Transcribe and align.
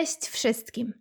Cześć 0.00 0.28
wszystkim. 0.28 0.94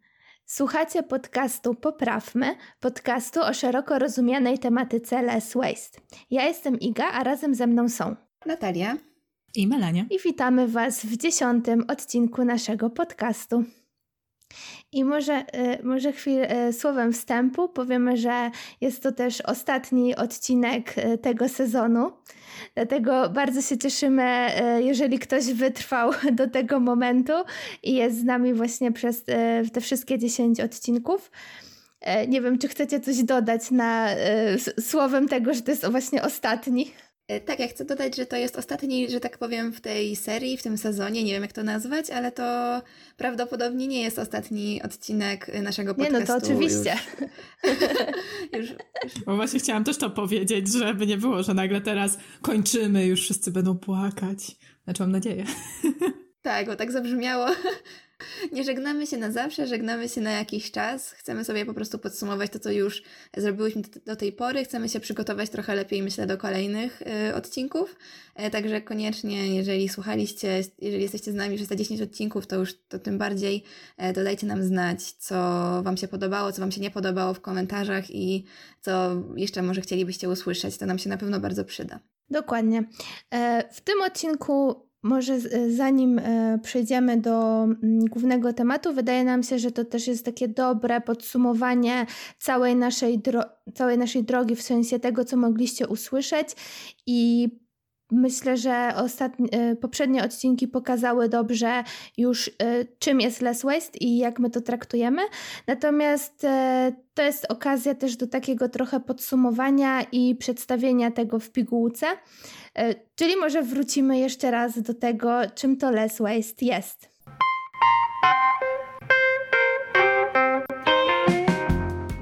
Słuchacie 0.46 1.04
podcastu 1.04 1.76
Poprawmy, 1.76 2.56
podcastu 2.80 3.42
o 3.42 3.54
szeroko 3.54 4.00
rozumianej 4.00 4.60
tematyce 4.60 5.22
less 5.22 5.54
waste. 5.54 6.02
Ja 6.32 6.46
jestem 6.48 6.80
Iga, 6.80 7.12
a 7.12 7.24
razem 7.24 7.56
ze 7.56 7.68
mną 7.68 7.90
są 7.90 8.16
Natalia 8.46 8.98
i 9.56 9.68
Melania. 9.68 10.06
I 10.10 10.20
witamy 10.20 10.68
Was 10.68 11.06
w 11.06 11.18
dziesiątym 11.18 11.86
odcinku 11.88 12.46
naszego 12.46 12.90
podcastu. 12.90 13.64
I 14.92 15.04
może, 15.04 15.40
y, 15.40 15.84
może 15.84 16.12
chwilę 16.12 16.68
y, 16.68 16.74
słowem 16.74 17.14
wstępu 17.14 17.70
powiemy, 17.70 18.18
że 18.18 18.52
jest 18.82 19.04
to 19.04 19.12
też 19.12 19.42
ostatni 19.42 20.16
odcinek 20.16 20.98
y, 20.98 21.18
tego 21.18 21.50
sezonu. 21.50 22.12
Dlatego 22.76 23.30
bardzo 23.30 23.62
się 23.62 23.78
cieszymy, 23.78 24.50
jeżeli 24.80 25.20
ktoś 25.20 25.46
wytrwał 25.54 26.12
do 26.32 26.50
tego 26.50 26.80
momentu 26.80 27.34
i 27.84 27.94
jest 27.96 28.20
z 28.20 28.24
nami 28.24 28.54
właśnie 28.54 28.92
przez 28.92 29.24
te 29.74 29.82
wszystkie 29.82 30.20
10 30.20 30.60
odcinków. 30.60 31.32
Nie 32.28 32.42
wiem, 32.42 32.58
czy 32.58 32.68
chcecie 32.68 33.00
coś 33.00 33.24
dodać 33.24 33.72
na 33.72 34.10
słowem 34.80 35.28
tego, 35.28 35.54
że 35.54 35.62
to 35.62 35.72
jest 35.72 35.88
właśnie 35.88 36.24
ostatni. 36.24 36.92
E, 37.30 37.40
tak, 37.40 37.60
ja 37.60 37.68
chcę 37.68 37.86
dodać, 37.86 38.16
że 38.16 38.26
to 38.26 38.36
jest 38.36 38.58
ostatni, 38.58 39.10
że 39.10 39.20
tak 39.20 39.38
powiem, 39.38 39.74
w 39.74 39.82
tej 39.82 40.16
serii, 40.16 40.58
w 40.58 40.64
tym 40.64 40.78
sezonie, 40.78 41.24
nie 41.24 41.32
wiem 41.32 41.42
jak 41.42 41.54
to 41.54 41.64
nazwać, 41.64 42.10
ale 42.10 42.32
to 42.32 42.82
prawdopodobnie 43.18 43.88
nie 43.88 44.02
jest 44.02 44.20
ostatni 44.20 44.82
odcinek 44.84 45.52
naszego 45.62 45.96
podcastu. 45.96 46.14
Nie, 46.14 46.20
no 46.20 46.26
to 46.26 46.46
oczywiście. 46.46 46.96
Już, 48.54 48.60
już, 48.60 48.70
już. 49.04 49.24
Bo 49.26 49.36
właśnie 49.36 49.60
chciałam 49.60 49.84
też 49.84 49.98
to 49.98 50.10
powiedzieć, 50.10 50.74
żeby 50.74 51.08
nie 51.08 51.18
było, 51.18 51.44
że 51.44 51.54
nagle 51.54 51.82
teraz 51.82 52.18
kończymy, 52.42 53.06
już 53.06 53.22
wszyscy 53.22 53.52
będą 53.52 53.78
płakać. 53.78 54.56
Znaczy 54.84 55.04
mam 55.04 55.12
nadzieję. 55.12 55.46
Tak, 56.42 56.66
bo 56.66 56.76
tak 56.76 56.92
zabrzmiało. 56.92 57.48
Nie 58.52 58.64
żegnamy 58.64 59.08
się 59.08 59.18
na 59.18 59.32
zawsze, 59.32 59.68
żegnamy 59.68 60.10
się 60.10 60.22
na 60.22 60.32
jakiś 60.32 60.72
czas. 60.72 61.12
Chcemy 61.12 61.46
sobie 61.46 61.66
po 61.66 61.74
prostu 61.74 62.00
podsumować 62.00 62.52
to, 62.52 62.60
co 62.60 62.72
już 62.72 63.04
zrobiłyśmy 63.38 63.82
do 64.06 64.16
tej 64.16 64.32
pory. 64.32 64.64
Chcemy 64.64 64.90
się 64.90 65.00
przygotować 65.00 65.50
trochę 65.50 65.76
lepiej, 65.76 66.04
myślę, 66.04 66.28
do 66.28 66.38
kolejnych 66.38 67.02
y, 67.02 67.36
odcinków. 67.36 67.96
E, 68.36 68.52
także 68.52 68.82
koniecznie, 68.82 69.56
jeżeli 69.56 69.90
słuchaliście, 69.90 70.64
jeżeli 70.80 71.04
jesteście 71.04 71.32
z 71.32 71.36
nami 71.36 71.56
przez 71.56 71.68
te 71.68 71.76
10 71.76 72.02
odcinków, 72.02 72.48
to 72.48 72.56
już 72.56 72.74
to 72.88 73.00
tym 73.00 73.18
bardziej 73.18 73.64
e, 73.98 74.14
dodajcie 74.14 74.48
nam 74.48 74.64
znać, 74.64 75.12
co 75.12 75.36
Wam 75.84 75.98
się 75.98 76.08
podobało, 76.08 76.52
co 76.52 76.62
Wam 76.62 76.72
się 76.72 76.82
nie 76.82 76.92
podobało 76.92 77.34
w 77.34 77.42
komentarzach 77.42 78.12
i 78.12 78.46
co 78.82 79.24
jeszcze 79.36 79.62
może 79.62 79.82
chcielibyście 79.82 80.30
usłyszeć. 80.30 80.78
To 80.78 80.86
nam 80.86 81.00
się 81.00 81.10
na 81.10 81.18
pewno 81.18 81.40
bardzo 81.40 81.66
przyda. 81.66 82.00
Dokładnie. 82.30 82.84
E, 83.32 83.70
w 83.74 83.82
tym 83.82 84.02
odcinku 84.02 84.89
może 85.04 85.34
e, 85.34 85.72
zanim 85.72 86.20
e, 86.20 86.60
przejdziemy 86.64 87.18
do 87.18 87.64
mm, 87.64 88.06
głównego 88.06 88.54
tematu, 88.54 88.94
wydaje 88.94 89.24
nam 89.24 89.44
się, 89.44 89.60
że 89.60 89.72
to 89.72 89.86
też 89.86 90.08
jest 90.08 90.26
takie 90.26 90.48
dobre 90.48 91.02
podsumowanie 91.02 92.06
całej 92.38 92.76
naszej, 92.76 93.20
dro- 93.20 93.50
całej 93.74 93.98
naszej 93.98 94.24
drogi, 94.24 94.56
w 94.56 94.62
sensie 94.62 95.00
tego, 95.00 95.26
co 95.26 95.38
mogliście 95.38 95.88
usłyszeć 95.88 96.48
i 97.06 97.50
Myślę, 98.12 98.58
że 98.58 98.92
ostatnie, 98.96 99.48
e, 99.52 99.76
poprzednie 99.76 100.24
odcinki 100.24 100.68
pokazały 100.68 101.30
dobrze 101.30 101.84
już, 102.18 102.52
czym 103.00 103.22
jest 103.22 103.42
less 103.42 103.62
waste 103.62 103.98
i 103.98 104.18
jak 104.18 104.40
my 104.40 104.50
to 104.50 104.62
traktujemy. 104.62 105.22
Natomiast 105.68 106.46
to 107.14 107.24
jest 107.24 107.46
okazja 107.50 107.96
też 107.96 108.16
do 108.16 108.28
takiego 108.28 108.70
trochę 108.70 109.00
podsumowania 109.00 110.02
i 110.12 110.36
przedstawienia 110.36 111.12
tego 111.12 111.40
w 111.40 111.50
pigułce. 111.50 112.08
E, 112.76 112.96
czyli 113.16 113.36
może 113.36 113.64
wrócimy 113.64 114.20
jeszcze 114.20 114.52
raz 114.52 114.82
do 114.82 114.94
tego, 114.94 115.42
czym 115.56 115.78
to 115.78 115.92
less 115.92 116.18
waste 116.18 116.66
jest. 116.66 117.10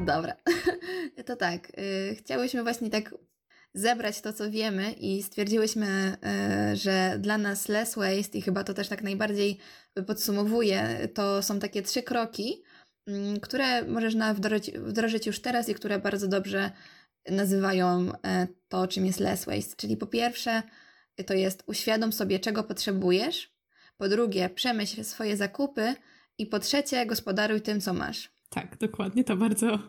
Dobra, 0.06 0.34
to 1.26 1.36
tak. 1.36 1.72
Y, 1.80 2.16
chciałyśmy 2.16 2.64
właśnie 2.64 2.90
tak 2.90 3.16
zebrać 3.78 4.22
to, 4.22 4.34
co 4.34 4.52
wiemy 4.52 4.92
i 4.92 5.24
stwierdziłyśmy, 5.24 6.18
y, 6.74 6.76
że 6.76 7.18
dla 7.20 7.38
nas 7.38 7.68
less 7.70 7.96
waste 7.96 8.38
i 8.38 8.42
chyba 8.42 8.64
to 8.64 8.74
też 8.74 8.88
tak 8.88 9.04
najbardziej 9.04 9.58
podsumowuje, 10.08 11.08
to 11.14 11.44
są 11.44 11.60
takie 11.60 11.82
trzy 11.82 12.04
kroki, 12.04 12.64
mm, 13.08 13.40
które 13.40 13.84
możesz 13.84 14.16
wdrożyć, 14.34 14.72
wdrożyć 14.72 15.28
już 15.28 15.40
teraz 15.40 15.70
i 15.70 15.74
które 15.74 16.00
bardzo 16.00 16.28
dobrze 16.28 16.72
nazywają 17.30 18.12
e, 18.26 18.48
to, 18.68 18.88
czym 18.88 19.06
jest 19.06 19.20
less 19.20 19.46
waste. 19.46 19.76
Czyli 19.76 19.98
po 19.98 20.08
pierwsze, 20.08 20.64
to 21.26 21.34
jest 21.34 21.64
uświadom 21.66 22.14
sobie, 22.14 22.40
czego 22.40 22.64
potrzebujesz. 22.64 23.58
Po 23.98 24.10
drugie, 24.10 24.50
przemyśl 24.50 25.04
swoje 25.04 25.38
zakupy. 25.38 25.96
I 26.38 26.46
po 26.46 26.60
trzecie, 26.60 27.06
gospodaruj 27.06 27.62
tym, 27.62 27.82
co 27.82 27.94
masz. 27.94 28.37
Tak, 28.50 28.78
dokładnie. 28.78 29.24
To 29.24 29.38
bardzo, 29.38 29.80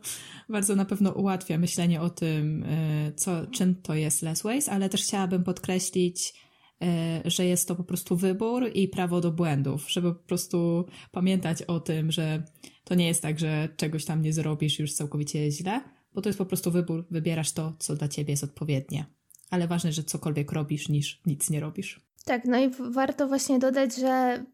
bardzo 0.48 0.76
na 0.76 0.84
pewno 0.84 1.12
ułatwia 1.12 1.58
myślenie 1.58 2.00
o 2.00 2.10
tym, 2.10 2.64
e, 2.64 3.12
co, 3.12 3.46
czym 3.46 3.74
to 3.74 3.94
jest 3.94 4.22
less 4.22 4.42
waste, 4.42 4.72
ale 4.72 4.88
też 4.88 5.02
chciałabym 5.02 5.44
podkreślić, 5.44 6.34
e, 6.82 7.22
że 7.24 7.44
jest 7.44 7.68
to 7.68 7.74
po 7.74 7.84
prostu 7.84 8.16
wybór 8.16 8.70
i 8.74 8.88
prawo 8.88 9.20
do 9.20 9.32
błędów, 9.32 9.90
żeby 9.90 10.14
po 10.14 10.22
prostu 10.22 10.86
pamiętać 11.12 11.62
o 11.62 11.80
tym, 11.80 12.12
że 12.12 12.42
to 12.84 12.94
nie 12.94 13.06
jest 13.06 13.22
tak, 13.22 13.38
że 13.38 13.68
czegoś 13.76 14.04
tam 14.04 14.22
nie 14.22 14.32
zrobisz 14.32 14.78
już 14.78 14.92
całkowicie 14.92 15.50
źle, 15.50 15.80
bo 16.14 16.22
to 16.22 16.28
jest 16.28 16.38
po 16.38 16.46
prostu 16.46 16.70
wybór, 16.70 17.06
wybierasz 17.10 17.52
to, 17.52 17.76
co 17.78 17.96
dla 17.96 18.08
ciebie 18.08 18.30
jest 18.30 18.44
odpowiednie. 18.44 19.04
Ale 19.50 19.68
ważne, 19.68 19.92
że 19.92 20.04
cokolwiek 20.04 20.52
robisz, 20.52 20.88
niż 20.88 21.20
nic 21.26 21.50
nie 21.50 21.60
robisz. 21.60 22.00
Tak, 22.24 22.44
no 22.44 22.58
i 22.58 22.70
warto 22.90 23.28
właśnie 23.28 23.58
dodać, 23.58 23.96
że 23.96 24.44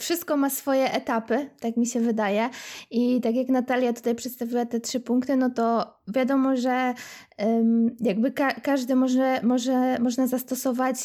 wszystko 0.00 0.36
ma 0.36 0.50
swoje 0.50 0.92
etapy, 0.92 1.50
tak 1.60 1.76
mi 1.76 1.86
się 1.86 2.00
wydaje. 2.00 2.50
I 2.90 3.20
tak 3.20 3.34
jak 3.34 3.48
Natalia 3.48 3.92
tutaj 3.92 4.14
przedstawiła 4.14 4.66
te 4.66 4.80
trzy 4.80 5.00
punkty, 5.00 5.36
no 5.36 5.50
to 5.50 5.94
wiadomo, 6.08 6.56
że 6.56 6.94
um, 7.38 7.96
jakby 8.00 8.32
ka 8.32 8.52
każdy 8.52 8.94
może, 8.94 9.40
może, 9.42 9.98
można 9.98 10.26
zastosować 10.26 10.96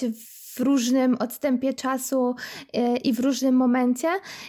w 0.58 0.60
różnym 0.60 1.16
odstępie 1.20 1.74
czasu 1.74 2.36
e, 2.74 2.98
i 2.98 3.14
w 3.14 3.20
różnym 3.20 3.56
momencie 3.56 4.08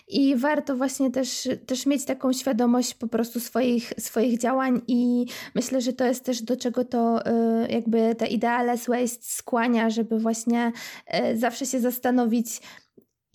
i 0.08 0.36
warto 0.36 0.76
właśnie 0.76 1.10
też, 1.10 1.48
też 1.66 1.86
mieć 1.86 2.04
taką 2.04 2.32
świadomość 2.32 2.94
po 2.94 3.08
prostu 3.08 3.40
swoich, 3.40 3.92
swoich 3.98 4.38
działań 4.38 4.80
i 4.86 5.26
myślę, 5.54 5.80
że 5.80 5.92
to 5.92 6.04
jest 6.04 6.24
też 6.24 6.42
do 6.42 6.56
czego 6.56 6.84
to 6.84 7.26
e, 7.26 7.66
jakby 7.70 8.14
ta 8.14 8.26
idea 8.26 8.62
less 8.62 8.86
waste 8.86 9.22
skłania, 9.22 9.90
żeby 9.90 10.18
właśnie 10.18 10.72
e, 11.06 11.36
zawsze 11.36 11.66
się 11.66 11.80
zastanowić, 11.80 12.60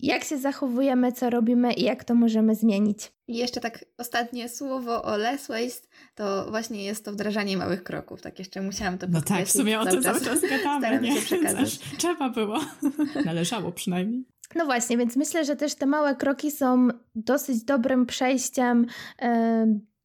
jak 0.06 0.24
się 0.24 0.38
zachowujemy, 0.38 1.12
co 1.12 1.30
robimy 1.30 1.72
i 1.72 1.82
jak 1.82 2.04
to 2.04 2.14
możemy 2.14 2.54
zmienić. 2.54 3.12
I 3.28 3.36
jeszcze 3.36 3.60
tak 3.60 3.84
ostatnie 3.98 4.48
słowo 4.48 5.02
o 5.02 5.16
less 5.16 5.48
waste, 5.48 5.88
to 6.14 6.50
właśnie 6.50 6.84
jest 6.84 7.04
to 7.04 7.12
wdrażanie 7.12 7.56
małych 7.56 7.82
kroków. 7.82 8.22
Tak 8.22 8.38
jeszcze 8.38 8.62
musiałam 8.62 8.98
to 8.98 9.06
No 9.08 9.22
tak, 9.22 9.46
w 9.46 9.50
sumie 9.50 9.80
o 9.80 9.86
tym 9.86 10.02
cały 10.02 10.20
czas 10.20 10.40
gadamy, 10.40 11.00
nie? 11.00 11.20
Przekazać. 11.20 11.78
Trzeba 11.98 12.28
było. 12.28 12.60
Należało 13.24 13.72
przynajmniej. 13.72 14.24
No 14.54 14.64
właśnie, 14.64 14.96
więc 14.96 15.16
myślę, 15.16 15.44
że 15.44 15.56
też 15.56 15.74
te 15.74 15.86
małe 15.86 16.16
kroki 16.16 16.50
są 16.50 16.88
dosyć 17.14 17.64
dobrym 17.64 18.06
przejściem 18.06 18.86
yy, 19.22 19.28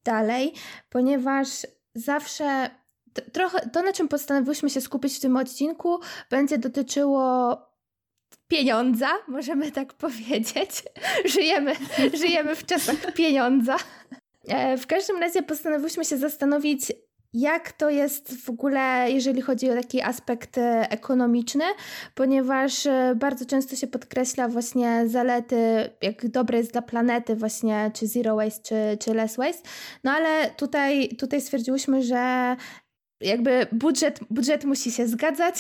dalej, 0.03 0.53
ponieważ 0.89 1.47
zawsze 1.95 2.69
trochę 3.33 3.69
to, 3.69 3.83
na 3.83 3.93
czym 3.93 4.07
postanowiłyśmy 4.07 4.69
się 4.69 4.81
skupić 4.81 5.17
w 5.17 5.19
tym 5.19 5.37
odcinku, 5.37 5.99
będzie 6.29 6.57
dotyczyło 6.57 7.57
pieniądza, 8.49 9.09
możemy 9.27 9.71
tak 9.71 9.93
powiedzieć. 9.93 10.83
Żyjemy, 11.35 11.73
żyjemy 12.13 12.55
w 12.55 12.65
czasach 12.65 13.13
pieniądza. 13.13 13.75
E, 14.47 14.77
w 14.77 14.87
każdym 14.87 15.17
razie 15.17 15.43
postanowiłyśmy 15.43 16.05
się 16.05 16.17
zastanowić, 16.17 16.91
jak 17.33 17.71
to 17.71 17.89
jest 17.89 18.45
w 18.45 18.49
ogóle, 18.49 19.11
jeżeli 19.11 19.41
chodzi 19.41 19.69
o 19.69 19.75
taki 19.75 20.01
aspekt 20.01 20.57
e, 20.57 20.91
ekonomiczny, 20.91 21.63
ponieważ 22.15 22.85
e, 22.85 23.15
bardzo 23.15 23.45
często 23.45 23.75
się 23.75 23.87
podkreśla 23.87 24.47
właśnie 24.47 25.03
zalety, 25.07 25.89
jak 26.01 26.27
dobre 26.27 26.57
jest 26.57 26.71
dla 26.71 26.81
planety 26.81 27.35
właśnie, 27.35 27.91
czy 27.93 28.07
zero 28.07 28.35
waste, 28.35 28.61
czy, 28.63 28.97
czy 29.05 29.13
less 29.13 29.35
waste. 29.35 29.69
No 30.03 30.11
ale 30.11 30.49
tutaj, 30.49 31.09
tutaj 31.09 31.41
stwierdziłyśmy, 31.41 32.03
że 32.03 32.55
jakby 33.21 33.67
budżet, 33.71 34.19
budżet 34.29 34.65
musi 34.65 34.91
się 34.91 35.07
zgadzać, 35.07 35.55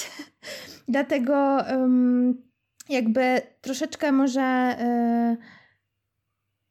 dlatego 0.87 1.57
um, 1.71 2.48
jakby 2.89 3.41
troszeczkę 3.61 4.11
może. 4.11 4.75
Yy, 4.79 5.37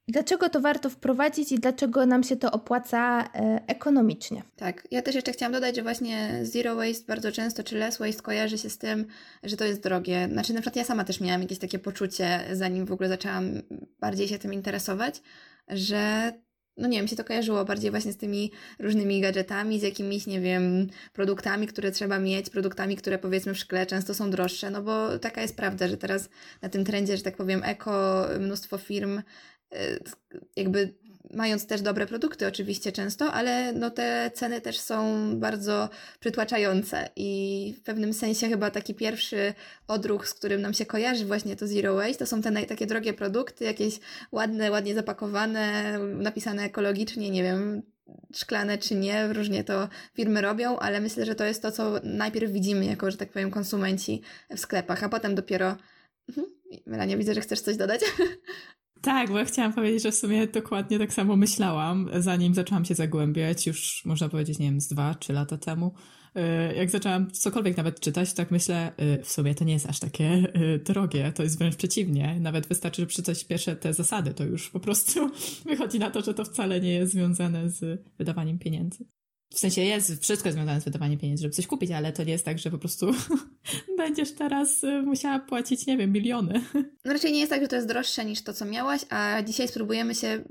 dlaczego 0.07 0.49
to 0.49 0.61
warto 0.61 0.89
wprowadzić 0.89 1.51
i 1.51 1.59
dlaczego 1.59 2.05
nam 2.05 2.23
się 2.23 2.35
to 2.35 2.51
opłaca 2.51 3.29
yy, 3.35 3.65
ekonomicznie? 3.67 4.43
Tak, 4.55 4.87
ja 4.91 5.01
też 5.01 5.15
jeszcze 5.15 5.31
chciałam 5.31 5.53
dodać, 5.53 5.75
że 5.75 5.83
właśnie 5.83 6.39
zero 6.43 6.75
waste 6.75 7.05
bardzo 7.07 7.31
często, 7.31 7.63
czy 7.63 7.77
less 7.77 7.97
waste 7.97 8.21
kojarzy 8.21 8.57
się 8.57 8.69
z 8.69 8.77
tym, 8.77 9.05
że 9.43 9.57
to 9.57 9.65
jest 9.65 9.83
drogie. 9.83 10.29
Znaczy, 10.31 10.53
na 10.53 10.61
przykład 10.61 10.75
ja 10.75 10.83
sama 10.83 11.03
też 11.03 11.21
miałam 11.21 11.41
jakieś 11.41 11.59
takie 11.59 11.79
poczucie, 11.79 12.39
zanim 12.53 12.85
w 12.85 12.91
ogóle 12.91 13.09
zaczęłam 13.09 13.61
bardziej 13.99 14.27
się 14.27 14.39
tym 14.39 14.53
interesować, 14.53 15.21
że 15.67 16.33
no 16.79 16.87
nie 16.87 16.97
wiem, 16.97 17.07
się 17.07 17.15
to 17.15 17.23
kojarzyło 17.23 17.65
bardziej 17.65 17.91
właśnie 17.91 18.13
z 18.13 18.17
tymi 18.17 18.51
różnymi 18.79 19.21
gadżetami, 19.21 19.79
z 19.79 19.83
jakimiś, 19.83 20.27
nie 20.27 20.41
wiem, 20.41 20.87
produktami, 21.13 21.67
które 21.67 21.91
trzeba 21.91 22.19
mieć, 22.19 22.49
produktami, 22.49 22.95
które 22.95 23.17
powiedzmy 23.17 23.53
w 23.53 23.57
szkle 23.57 23.85
często 23.85 24.13
są 24.13 24.31
droższe, 24.31 24.71
no 24.71 24.81
bo 24.81 25.19
taka 25.19 25.41
jest 25.41 25.55
prawda, 25.55 25.87
że 25.87 25.97
teraz 25.97 26.29
na 26.61 26.69
tym 26.69 26.85
trendzie, 26.85 27.17
że 27.17 27.23
tak 27.23 27.37
powiem, 27.37 27.61
eko, 27.63 28.25
mnóstwo 28.39 28.77
firm 28.77 29.21
jakby 30.55 30.93
mając 31.33 31.67
też 31.67 31.81
dobre 31.81 32.05
produkty 32.05 32.47
oczywiście 32.47 32.91
często, 32.91 33.33
ale 33.33 33.73
no 33.73 33.89
te 33.89 34.31
ceny 34.33 34.61
też 34.61 34.79
są 34.79 35.15
bardzo 35.39 35.89
przytłaczające 36.19 37.09
i 37.15 37.73
w 37.77 37.83
pewnym 37.83 38.13
sensie 38.13 38.49
chyba 38.49 38.71
taki 38.71 38.95
pierwszy 38.95 39.53
odruch, 39.87 40.27
z 40.27 40.33
którym 40.33 40.61
nam 40.61 40.73
się 40.73 40.85
kojarzy 40.85 41.25
właśnie 41.25 41.55
to 41.55 41.67
Zero 41.67 41.95
Waste, 41.95 42.17
to 42.17 42.25
są 42.25 42.41
te 42.41 42.65
takie 42.65 42.85
drogie 42.85 43.13
produkty, 43.13 43.65
jakieś 43.65 43.99
ładne, 44.31 44.71
ładnie 44.71 44.95
zapakowane, 44.95 45.97
napisane 45.99 46.63
ekologicznie, 46.63 47.29
nie 47.29 47.43
wiem, 47.43 47.81
szklane 48.33 48.77
czy 48.77 48.95
nie, 48.95 49.33
różnie 49.33 49.63
to 49.63 49.89
firmy 50.13 50.41
robią, 50.41 50.79
ale 50.79 51.01
myślę, 51.01 51.25
że 51.25 51.35
to 51.35 51.43
jest 51.45 51.61
to, 51.61 51.71
co 51.71 51.99
najpierw 52.03 52.51
widzimy 52.51 52.85
jako, 52.85 53.11
że 53.11 53.17
tak 53.17 53.31
powiem, 53.31 53.51
konsumenci 53.51 54.21
w 54.49 54.59
sklepach, 54.59 55.03
a 55.03 55.09
potem 55.09 55.35
dopiero 55.35 55.77
mhm. 56.29 56.47
Melania, 56.85 57.17
widzę, 57.17 57.33
że 57.33 57.41
chcesz 57.41 57.61
coś 57.61 57.77
dodać. 57.77 58.01
Tak, 59.01 59.29
bo 59.29 59.39
ja 59.39 59.45
chciałam 59.45 59.73
powiedzieć, 59.73 60.03
że 60.03 60.11
w 60.11 60.15
sumie 60.15 60.47
dokładnie 60.47 60.99
tak 60.99 61.13
samo 61.13 61.35
myślałam, 61.35 62.09
zanim 62.17 62.53
zaczęłam 62.53 62.85
się 62.85 62.95
zagłębiać, 62.95 63.67
już 63.67 64.05
można 64.05 64.29
powiedzieć, 64.29 64.59
nie 64.59 64.65
wiem, 64.65 64.81
z 64.81 64.87
dwa, 64.87 65.13
trzy 65.13 65.33
lata 65.33 65.57
temu. 65.57 65.93
Y, 66.37 66.75
jak 66.75 66.89
zaczęłam 66.89 67.31
cokolwiek 67.31 67.77
nawet 67.77 67.99
czytać, 67.99 68.33
tak 68.33 68.51
myślę, 68.51 68.91
y, 69.01 69.23
w 69.23 69.31
sumie 69.31 69.55
to 69.55 69.63
nie 69.63 69.73
jest 69.73 69.89
aż 69.89 69.99
takie 69.99 70.43
y, 70.75 70.79
drogie, 70.79 71.31
to 71.31 71.43
jest 71.43 71.57
wręcz 71.57 71.75
przeciwnie. 71.75 72.39
Nawet 72.39 72.67
wystarczy, 72.67 73.01
że 73.01 73.05
przeczytać 73.07 73.45
pierwsze 73.45 73.75
te 73.75 73.93
zasady, 73.93 74.33
to 74.33 74.43
już 74.43 74.69
po 74.69 74.79
prostu 74.79 75.29
wychodzi 75.69 75.99
na 75.99 76.11
to, 76.11 76.21
że 76.21 76.33
to 76.33 76.45
wcale 76.45 76.79
nie 76.79 76.93
jest 76.93 77.11
związane 77.11 77.69
z 77.69 78.03
wydawaniem 78.17 78.59
pieniędzy. 78.59 79.05
W 79.53 79.59
sensie 79.59 79.81
jest 79.81 80.21
wszystko 80.21 80.51
związane 80.51 80.81
z 80.81 80.83
wydawaniem 80.83 81.19
pieniędzy, 81.19 81.41
żeby 81.41 81.55
coś 81.55 81.67
kupić, 81.67 81.91
ale 81.91 82.13
to 82.13 82.23
nie 82.23 82.31
jest 82.31 82.45
tak, 82.45 82.59
że 82.59 82.71
po 82.71 82.77
prostu 82.77 83.11
będziesz 83.97 84.31
teraz 84.31 84.83
y, 84.83 85.01
musiała 85.01 85.39
płacić, 85.39 85.87
nie 85.87 85.97
wiem, 85.97 86.11
miliony. 86.11 86.61
No 87.05 87.13
raczej 87.13 87.31
nie 87.31 87.39
jest 87.39 87.49
tak, 87.49 87.61
że 87.61 87.67
to 87.67 87.75
jest 87.75 87.87
droższe 87.87 88.25
niż 88.25 88.43
to, 88.43 88.53
co 88.53 88.65
miałaś, 88.65 89.01
a 89.09 89.41
dzisiaj 89.41 89.67
spróbujemy 89.67 90.15
się, 90.15 90.43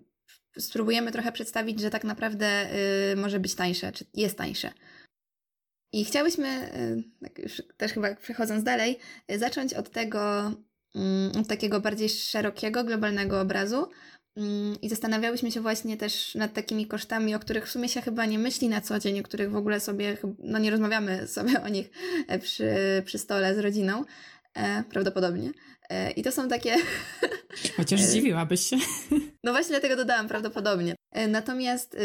spróbujemy 0.58 1.12
trochę 1.12 1.32
przedstawić, 1.32 1.80
że 1.80 1.90
tak 1.90 2.04
naprawdę 2.04 2.68
y, 3.12 3.16
może 3.16 3.40
być 3.40 3.54
tańsze, 3.54 3.92
czy 3.92 4.04
jest 4.14 4.38
tańsze. 4.38 4.72
I 5.92 6.04
chciałyśmy, 6.04 6.72
y, 6.76 7.04
tak 7.22 7.38
już 7.38 7.62
też 7.76 7.92
chyba 7.92 8.14
przechodząc 8.14 8.64
dalej, 8.64 8.98
y, 9.32 9.38
zacząć 9.38 9.74
od 9.74 9.90
tego, 9.90 10.52
y, 11.34 11.38
od 11.40 11.48
takiego 11.48 11.80
bardziej 11.80 12.08
szerokiego, 12.08 12.84
globalnego 12.84 13.40
obrazu, 13.40 13.76
Mm, 13.76 14.17
I 14.82 14.88
zastanawiałyśmy 14.88 15.52
się 15.52 15.60
właśnie 15.60 15.96
też 15.96 16.34
nad 16.34 16.52
takimi 16.52 16.86
kosztami, 16.86 17.34
o 17.34 17.38
których 17.38 17.66
w 17.66 17.70
sumie 17.70 17.88
się 17.88 18.00
chyba 18.02 18.26
nie 18.26 18.38
myśli 18.38 18.68
na 18.68 18.80
co 18.80 18.98
dzień, 18.98 19.20
o 19.20 19.22
których 19.22 19.50
w 19.50 19.56
ogóle 19.56 19.80
sobie, 19.80 20.16
no 20.38 20.58
nie 20.58 20.70
rozmawiamy 20.70 21.26
sobie 21.28 21.62
o 21.62 21.68
nich 21.68 21.90
e, 22.28 22.38
przy, 22.38 22.72
przy 23.04 23.18
stole 23.18 23.54
z 23.54 23.58
rodziną, 23.58 24.04
e, 24.54 24.84
prawdopodobnie. 24.90 25.50
E, 25.90 26.10
I 26.10 26.22
to 26.22 26.32
są 26.32 26.48
takie... 26.48 26.76
Chociaż 27.76 28.00
zdziwiłabyś 28.08 28.60
się. 28.60 28.76
No 29.44 29.52
właśnie 29.52 29.70
dlatego 29.70 29.96
dodałam 29.96 30.28
prawdopodobnie. 30.28 30.94
E, 31.12 31.28
natomiast 31.28 31.96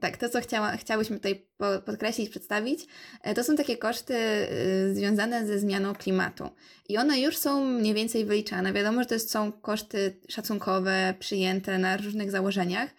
tak, 0.00 0.16
to 0.16 0.28
co 0.28 0.40
chciała, 0.40 0.76
chciałyśmy 0.76 1.16
tutaj 1.16 1.46
podkreślić, 1.86 2.30
przedstawić, 2.30 2.86
e, 3.22 3.34
to 3.34 3.44
są 3.44 3.56
takie 3.56 3.76
koszty 3.76 4.14
e, 4.14 4.48
związane 4.94 5.46
ze 5.46 5.58
zmianą 5.58 5.94
klimatu. 5.94 6.48
I 6.88 6.98
one 6.98 7.20
już 7.20 7.36
są 7.36 7.64
mniej 7.64 7.94
więcej 7.94 8.24
wyliczane. 8.24 8.72
Wiadomo, 8.72 9.02
że 9.02 9.06
to 9.06 9.18
są 9.18 9.52
koszty 9.52 10.20
szacunkowe, 10.28 11.14
przyjęte 11.18 11.78
na 11.78 11.96
różnych 11.96 12.30
założeniach. 12.30 12.90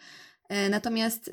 E, 0.50 0.69
natomiast 0.69 1.31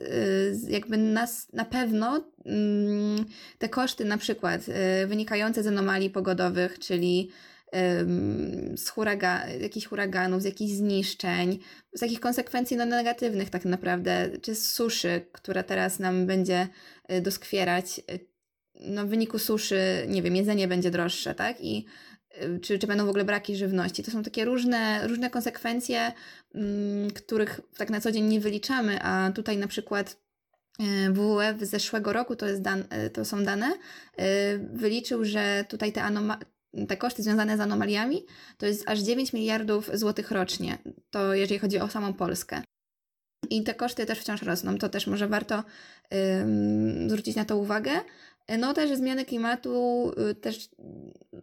jakby 0.69 0.97
nas 0.97 1.53
na 1.53 1.65
pewno 1.65 2.25
mm, 2.47 3.25
te 3.59 3.69
koszty 3.69 4.05
na 4.05 4.19
przykład 4.19 4.61
wynikające 5.07 5.63
z 5.63 5.67
anomalii 5.67 6.11
pogodowych, 6.11 6.79
czyli 6.79 7.31
z 8.77 8.89
huraga, 8.89 9.49
jakichś 9.49 9.87
huraganów, 9.87 10.43
z 10.43 10.45
jakichś 10.45 10.73
zniszczeń, 10.73 11.59
z 11.95 12.01
takich 12.01 12.21
konsekwencji 12.21 12.77
no, 12.77 12.87
negatywnych 12.87 13.51
tak 13.51 13.65
naprawdę, 13.65 14.31
czy 14.43 14.55
z 14.55 14.73
suszy, 14.73 15.27
która 15.33 15.63
teraz 15.63 15.99
nam 15.99 16.27
będzie 16.27 16.69
e, 17.09 17.21
doskwierać. 17.21 17.99
E, 17.99 18.19
no, 18.75 19.07
w 19.07 19.09
wyniku 19.09 19.39
suszy, 19.39 19.81
nie 20.09 20.23
wiem, 20.23 20.37
jedzenie 20.37 20.69
będzie 20.69 20.91
droższe, 20.91 21.35
tak? 21.35 21.61
I 21.61 21.87
e, 22.31 22.59
czy, 22.59 22.79
czy 22.79 22.87
będą 22.87 23.07
w 23.07 23.09
ogóle 23.09 23.25
braki 23.25 23.57
żywności. 23.57 24.03
To 24.03 24.11
są 24.11 24.23
takie 24.23 24.45
różne, 24.45 25.09
różne 25.09 25.31
konsekwencje, 25.31 26.13
m, 26.55 27.11
których 27.15 27.61
tak 27.77 27.91
na 27.91 28.01
co 28.01 28.13
dzień 28.13 28.25
nie 28.25 28.41
wyliczamy, 28.41 29.03
a 29.03 29.33
tutaj 29.35 29.57
na 29.57 29.69
przykład 29.69 30.21
WWF 31.11 31.61
z 31.61 31.71
zeszłego 31.71 32.13
roku, 32.13 32.37
to, 32.37 32.47
jest 32.47 32.63
dan, 32.63 32.85
to 33.13 33.25
są 33.25 33.45
dane, 33.45 33.73
wyliczył, 34.73 35.25
że 35.25 35.65
tutaj 35.69 35.93
te 35.93 36.03
anomalie 36.03 36.45
te 36.89 36.97
koszty 36.97 37.23
związane 37.23 37.57
z 37.57 37.61
anomaliami 37.61 38.27
to 38.59 38.67
jest 38.67 38.89
aż 38.89 38.99
9 38.99 39.33
miliardów 39.33 39.91
złotych 39.95 40.31
rocznie. 40.31 40.79
To 41.11 41.35
jeżeli 41.35 41.59
chodzi 41.59 41.79
o 41.79 41.89
samą 41.89 42.13
Polskę. 42.13 42.63
I 43.51 43.63
te 43.63 43.75
koszty 43.75 44.07
też 44.07 44.19
wciąż 44.19 44.43
rosną. 44.43 44.79
To 44.79 44.89
też 44.89 45.07
może 45.07 45.29
warto 45.29 45.65
ym, 46.43 47.11
zwrócić 47.11 47.37
na 47.37 47.45
to 47.45 47.57
uwagę. 47.57 47.91
No 48.59 48.75
też 48.75 48.97
zmiany 48.97 49.25
klimatu, 49.25 50.13
y, 50.31 50.35
też 50.35 50.69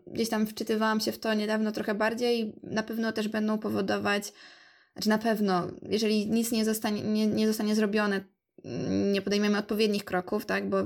gdzieś 0.07 0.29
tam 0.29 0.47
wczytywałam 0.47 0.99
się 0.99 1.11
w 1.11 1.19
to 1.19 1.33
niedawno 1.33 1.71
trochę 1.71 1.95
bardziej. 1.95 2.53
Na 2.63 2.83
pewno 2.83 3.11
też 3.11 3.27
będą 3.27 3.57
powodować, 3.57 4.33
znaczy 4.93 5.09
na 5.09 5.17
pewno, 5.17 5.67
jeżeli 5.81 6.29
nic 6.29 6.51
nie 6.51 6.65
zostanie, 6.65 7.01
nie, 7.01 7.27
nie 7.27 7.47
zostanie 7.47 7.75
zrobione, 7.75 8.23
nie 9.13 9.21
podejmiemy 9.21 9.57
odpowiednich 9.57 10.05
kroków, 10.05 10.45
tak, 10.45 10.69
bo 10.69 10.77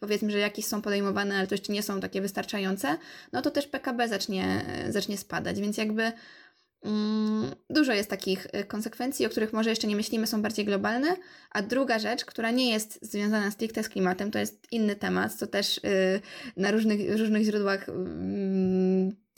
powiedzmy, 0.00 0.30
że 0.30 0.38
jakieś 0.38 0.66
są 0.66 0.82
podejmowane, 0.82 1.36
ale 1.36 1.46
to 1.46 1.54
jeszcze 1.54 1.72
nie 1.72 1.82
są 1.82 2.00
takie 2.00 2.20
wystarczające, 2.20 2.98
no 3.32 3.42
to 3.42 3.50
też 3.50 3.66
PKB 3.66 4.08
zacznie, 4.08 4.64
zacznie 4.88 5.18
spadać, 5.18 5.60
więc 5.60 5.76
jakby 5.76 6.12
mm, 6.82 7.54
dużo 7.70 7.92
jest 7.92 8.10
takich 8.10 8.46
y, 8.46 8.64
konsekwencji, 8.64 9.26
o 9.26 9.30
których 9.30 9.52
może 9.52 9.70
jeszcze 9.70 9.86
nie 9.86 9.96
myślimy, 9.96 10.26
są 10.26 10.42
bardziej 10.42 10.64
globalne, 10.64 11.16
a 11.50 11.62
druga 11.62 11.98
rzecz, 11.98 12.24
która 12.24 12.50
nie 12.50 12.70
jest 12.70 12.98
związana 13.02 13.50
stricte 13.50 13.82
z 13.82 13.88
klimatem, 13.88 14.30
to 14.30 14.38
jest 14.38 14.66
inny 14.72 14.96
temat, 14.96 15.34
co 15.34 15.46
też 15.46 15.78
y, 15.78 16.20
na 16.56 16.70
różnych, 16.70 17.18
różnych 17.18 17.44
źródłach 17.44 17.88
y, 17.88 17.92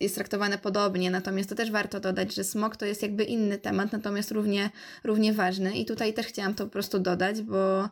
jest 0.00 0.14
traktowane 0.14 0.58
podobnie, 0.58 1.10
natomiast 1.10 1.48
to 1.48 1.54
też 1.54 1.70
warto 1.70 2.00
dodać, 2.00 2.34
że 2.34 2.44
smog 2.44 2.76
to 2.76 2.86
jest 2.86 3.02
jakby 3.02 3.24
inny 3.24 3.58
temat, 3.58 3.92
natomiast 3.92 4.30
równie, 4.30 4.70
równie 5.04 5.32
ważny. 5.32 5.72
I 5.72 5.84
tutaj 5.84 6.14
też 6.14 6.26
chciałam 6.26 6.54
to 6.54 6.64
po 6.64 6.70
prostu 6.70 6.98
dodać, 6.98 7.42
bo 7.42 7.88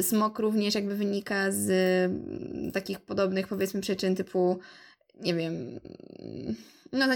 Smog 0.00 0.38
również 0.38 0.74
jakby 0.74 0.94
wynika 0.94 1.50
z 1.50 1.70
mm, 1.70 2.72
takich 2.72 3.00
podobnych 3.00 3.48
powiedzmy 3.48 3.80
przyczyn 3.80 4.16
typu 4.16 4.58
nie 5.20 5.34
wiem, 5.34 5.80
no 6.92 7.06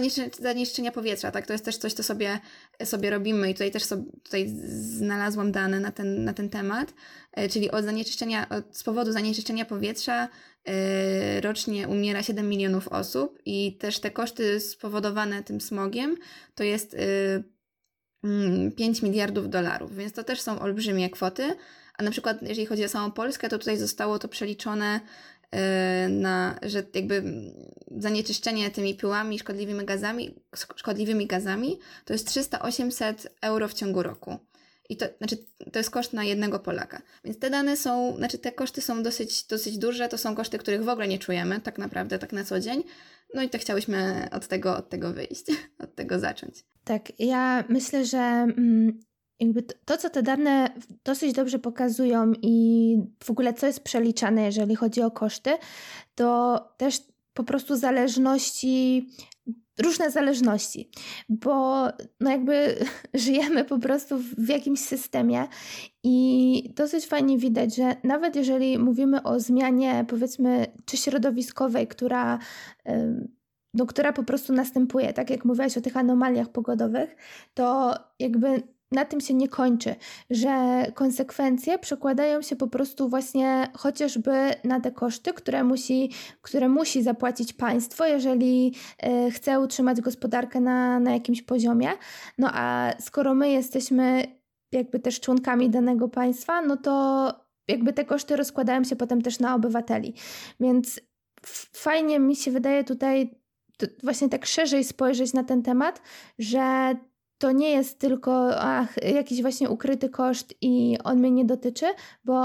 zanieczyszczenia 0.41 0.93
powietrza, 0.93 1.31
tak? 1.31 1.47
To 1.47 1.53
jest 1.53 1.65
też 1.65 1.77
coś, 1.77 1.93
co 1.93 2.03
sobie, 2.03 2.41
sobie 2.85 3.11
robimy 3.11 3.51
i 3.51 3.55
tutaj 3.55 3.71
też 3.71 3.85
sobie, 3.85 4.03
tutaj 4.23 4.53
znalazłam 4.67 5.53
dane 5.53 5.81
na 5.81 5.93
ten, 5.93 6.25
na 6.25 6.33
ten 6.35 6.49
temat, 6.49 6.95
e, 7.33 7.49
czyli 7.49 7.71
od 7.71 7.85
zanieczyszczenia, 7.85 8.49
od, 8.49 8.77
z 8.77 8.83
powodu 8.83 9.13
zanieczyszczenia 9.13 9.65
powietrza 9.65 10.29
yy, 10.67 10.73
rocznie 11.41 11.89
umiera 11.89 12.23
7 12.23 12.49
milionów 12.49 12.89
osób 12.89 13.39
i 13.47 13.77
też 13.77 14.01
te 14.01 14.11
koszty 14.11 14.61
spowodowane 14.61 15.43
tym 15.43 15.61
smogiem 15.61 16.17
to 16.55 16.65
jest 16.65 16.93
yy, 16.93 18.71
5 18.77 19.03
miliardów 19.03 19.51
dolarów, 19.51 19.97
więc 19.97 20.13
to 20.13 20.25
też 20.25 20.41
są 20.41 20.61
olbrzymie 20.61 21.11
kwoty, 21.11 21.55
a 21.99 22.03
na 22.03 22.11
przykład, 22.11 22.43
jeżeli 22.43 22.67
chodzi 22.67 22.85
o 22.85 22.89
samą 22.89 23.11
Polskę, 23.11 23.49
to 23.49 23.59
tutaj 23.59 23.77
zostało 23.77 24.19
to 24.19 24.29
przeliczone 24.29 24.95
e, 24.95 25.01
na, 26.09 26.59
że 26.63 26.83
jakby 26.95 27.23
zanieczyszczenie 27.97 28.71
tymi 28.71 28.95
pyłami, 28.95 29.39
szkodliwymi 29.39 29.85
gazami, 29.85 30.35
szkodliwymi 30.77 31.27
gazami 31.27 31.79
to 32.05 32.13
jest 32.13 32.29
300-800 32.29 33.27
euro 33.41 33.69
w 33.69 33.75
ciągu 33.75 34.03
roku. 34.03 34.39
I 34.89 34.97
to, 34.97 35.07
znaczy, 35.19 35.37
to 35.73 35.79
jest 35.79 35.91
koszt 35.91 36.13
na 36.13 36.25
jednego 36.25 36.59
Polaka. 36.59 37.03
Więc 37.25 37.39
te 37.39 37.51
dane 37.51 37.77
są, 37.77 38.17
znaczy 38.17 38.39
te 38.39 38.53
koszty 38.53 38.81
są 38.81 39.03
dosyć, 39.03 39.47
dosyć 39.47 39.79
duże, 39.79 40.09
to 40.09 40.19
są 40.19 40.35
koszty, 40.35 40.59
których 40.59 40.85
w 40.85 40.89
ogóle 40.89 41.09
nie 41.09 41.19
czujemy 41.19 41.61
tak 41.61 41.79
naprawdę, 41.79 42.19
tak 42.19 42.33
na 42.33 42.45
co 42.45 42.61
dzień. 42.61 42.83
No 43.35 43.43
i 43.43 43.51
to 43.51 43.59
chciałyśmy 43.59 44.29
od 44.33 44.49
tego, 44.49 44.77
od 44.77 44.89
tego 44.89 45.13
wyjść, 45.13 45.45
od 45.85 45.95
tego 45.95 46.19
zacząć. 46.19 46.65
Tak, 46.85 47.21
ja 47.21 47.65
myślę, 47.69 48.05
że 48.05 48.19
mm, 48.19 49.01
jakby 49.41 49.63
to, 49.63 49.75
to, 49.85 49.97
co 49.97 50.11
te 50.11 50.23
dane 50.23 50.69
dosyć 51.05 51.33
dobrze 51.33 51.59
pokazują 51.59 52.33
i 52.43 52.97
w 53.25 53.31
ogóle 53.31 53.55
co 53.55 53.67
jest 53.67 53.81
przeliczane, 53.81 54.43
jeżeli 54.43 54.75
chodzi 54.75 55.03
o 55.03 55.11
koszty, 55.11 55.51
to 56.15 56.59
też 56.77 57.03
po 57.35 57.45
prostu 57.45 57.77
zależności, 57.77 59.09
różne 59.83 60.11
zależności, 60.11 60.91
bo 61.29 61.85
no 62.21 62.31
jakby 62.31 62.75
żyjemy 63.15 63.65
po 63.65 63.79
prostu 63.79 64.19
w 64.19 64.49
jakimś 64.49 64.81
systemie 64.81 65.49
i 66.03 66.73
dosyć 66.77 67.07
fajnie 67.07 67.39
widać, 67.39 67.77
że 67.77 67.97
nawet 68.05 68.37
jeżeli 68.37 68.79
mówimy 68.79 69.23
o 69.23 69.41
zmianie 69.41 70.05
powiedzmy 70.09 70.67
czy 70.85 70.97
środowiskowej, 70.97 71.87
która 71.89 72.39
no, 73.75 73.87
która 73.87 74.13
po 74.13 74.23
prostu 74.23 74.53
następuje, 74.53 75.13
tak 75.13 75.31
jak 75.31 75.45
mówiłaś 75.45 75.79
o 75.79 75.81
tych 75.81 75.97
anomaliach 75.97 76.49
pogodowych, 76.49 77.17
to 77.55 77.95
jakby 78.19 78.63
na 78.95 79.05
tym 79.05 79.21
się 79.21 79.35
nie 79.35 79.49
kończy, 79.49 79.95
że 80.31 80.85
konsekwencje 80.95 81.79
przekładają 81.79 82.43
się 82.43 82.57
po 82.57 82.69
prostu 82.69 83.09
właśnie 83.09 83.69
chociażby 83.77 84.33
na 84.65 84.81
te 84.81 84.93
koszty, 84.93 85.33
które 85.33 85.65
musi, 85.65 86.11
które 86.43 86.69
musi 86.69 87.03
zapłacić 87.03 87.53
państwo, 87.53 88.07
jeżeli 88.07 88.75
y, 89.27 89.31
chce 89.31 89.61
utrzymać 89.61 90.01
gospodarkę 90.01 90.61
na, 90.61 91.01
na 91.01 91.13
jakimś 91.13 91.43
poziomie. 91.43 91.89
No 92.39 92.51
a 92.53 92.93
skoro 93.01 93.35
my 93.35 93.51
jesteśmy 93.51 94.25
jakby 94.73 95.01
też 95.01 95.21
członkami 95.21 95.71
danego 95.71 96.09
państwa, 96.09 96.63
no 96.63 96.77
to 96.77 97.45
jakby 97.69 97.93
te 97.93 98.05
koszty 98.05 98.37
rozkładają 98.37 98.85
się 98.85 98.97
potem 98.97 99.23
też 99.23 99.39
na 99.39 99.55
obywateli. 99.55 100.15
Więc 100.61 101.01
fajnie 101.73 102.19
mi 102.19 102.37
się 102.37 102.51
wydaje 102.51 102.85
tutaj 102.85 103.31
właśnie 104.03 104.29
tak 104.29 104.47
szerzej 104.47 104.85
spojrzeć 104.85 105.33
na 105.33 105.45
ten 105.45 105.63
temat, 105.63 106.03
że 106.39 106.95
to 107.39 107.53
nie 107.53 107.71
jest 107.71 107.99
tylko 107.99 108.61
ach, 108.61 109.03
jakiś 109.15 109.43
właśnie 109.43 109.71
ukryty 109.71 110.09
koszt 110.09 110.55
i 110.61 110.99
on 111.05 111.19
mnie 111.19 111.31
nie 111.31 111.45
dotyczy, 111.45 111.87
bo 112.25 112.45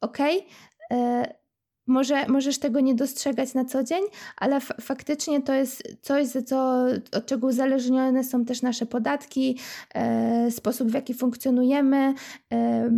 okej, 0.00 0.38
okay, 0.38 0.98
e, 0.98 1.41
może, 1.86 2.26
możesz 2.26 2.58
tego 2.58 2.80
nie 2.80 2.94
dostrzegać 2.94 3.54
na 3.54 3.64
co 3.64 3.84
dzień, 3.84 4.02
ale 4.36 4.60
faktycznie 4.60 5.42
to 5.42 5.54
jest 5.54 5.82
coś, 6.02 6.28
co, 6.46 6.84
od 7.12 7.26
czego 7.26 7.46
uzależnione 7.46 8.24
są 8.24 8.44
też 8.44 8.62
nasze 8.62 8.86
podatki, 8.86 9.58
e, 9.94 10.50
sposób 10.50 10.88
w 10.88 10.94
jaki 10.94 11.14
funkcjonujemy, 11.14 12.14
e, 12.52 12.90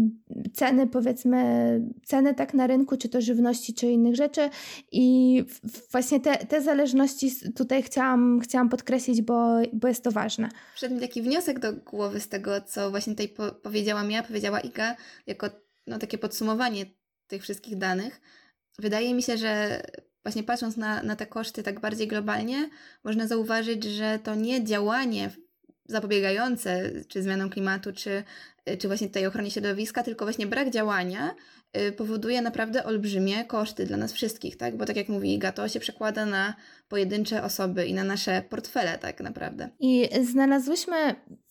ceny 0.55 0.87
powiedzmy, 0.87 1.81
ceny 2.05 2.35
tak 2.35 2.55
na 2.55 2.67
rynku, 2.67 2.97
czy 2.97 3.09
to 3.09 3.21
żywności, 3.21 3.75
czy 3.75 3.87
innych 3.87 4.17
rzeczy 4.17 4.50
i 4.93 5.45
właśnie 5.93 6.21
te, 6.21 6.37
te 6.37 6.62
zależności 6.62 7.33
tutaj 7.57 7.83
chciałam, 7.83 8.41
chciałam 8.41 8.69
podkreślić, 8.69 9.23
bo, 9.23 9.57
bo 9.73 9.88
jest 9.88 10.05
to 10.05 10.11
ważne. 10.11 10.49
Przyszedł 10.75 10.95
mi 10.95 11.00
taki 11.00 11.23
wniosek 11.23 11.59
do 11.59 11.73
głowy 11.73 12.21
z 12.21 12.29
tego, 12.29 12.61
co 12.61 12.91
właśnie 12.91 13.12
tutaj 13.12 13.29
po 13.29 13.53
powiedziałam 13.53 14.11
ja, 14.11 14.23
powiedziała 14.23 14.61
Iga, 14.61 14.97
jako 15.26 15.47
no, 15.87 15.99
takie 15.99 16.19
podsumowanie 16.19 16.87
tych 17.26 17.43
wszystkich 17.43 17.79
danych, 17.79 18.21
Wydaje 18.78 19.14
mi 19.14 19.23
się, 19.23 19.37
że 19.37 19.83
właśnie 20.23 20.43
patrząc 20.43 20.76
na, 20.76 21.02
na 21.02 21.16
te 21.16 21.26
koszty 21.26 21.62
tak 21.62 21.81
bardziej 21.81 22.09
globalnie, 22.09 22.71
można 23.04 23.26
zauważyć, 23.26 23.85
że 23.85 24.19
to 24.23 24.35
nie 24.35 24.64
działanie 24.64 25.31
zapobiegające 25.87 26.90
czy 27.09 27.23
zmianom 27.23 27.50
klimatu, 27.50 27.93
czy, 27.93 28.25
czy 28.78 28.88
właśnie 28.88 29.09
tej 29.09 29.26
ochronie 29.26 29.50
środowiska, 29.50 30.02
tylko 30.02 30.25
właśnie 30.25 30.47
brak 30.47 30.71
działania 30.71 31.35
Y, 31.35 31.63
powoduje 31.97 32.43
naprawdę 32.43 32.85
olbrzymie 32.85 33.45
koszty 33.45 33.87
dla 33.87 33.97
nas 33.97 34.12
wszystkich, 34.12 34.57
tak? 34.57 34.76
Bo 34.76 34.85
tak 34.85 34.97
jak 34.97 35.09
mówi 35.09 35.35
Iga, 35.35 35.52
to 35.52 35.69
się 35.69 35.81
przekłada 35.81 36.26
na 36.26 36.54
pojedyncze 36.88 37.43
osoby 37.43 37.87
i 37.87 37.95
na 37.95 38.04
nasze 38.04 38.43
portfele 38.50 38.99
tak 38.99 39.21
naprawdę. 39.21 39.69
I 39.81 40.09
znalazłyśmy, 40.23 40.97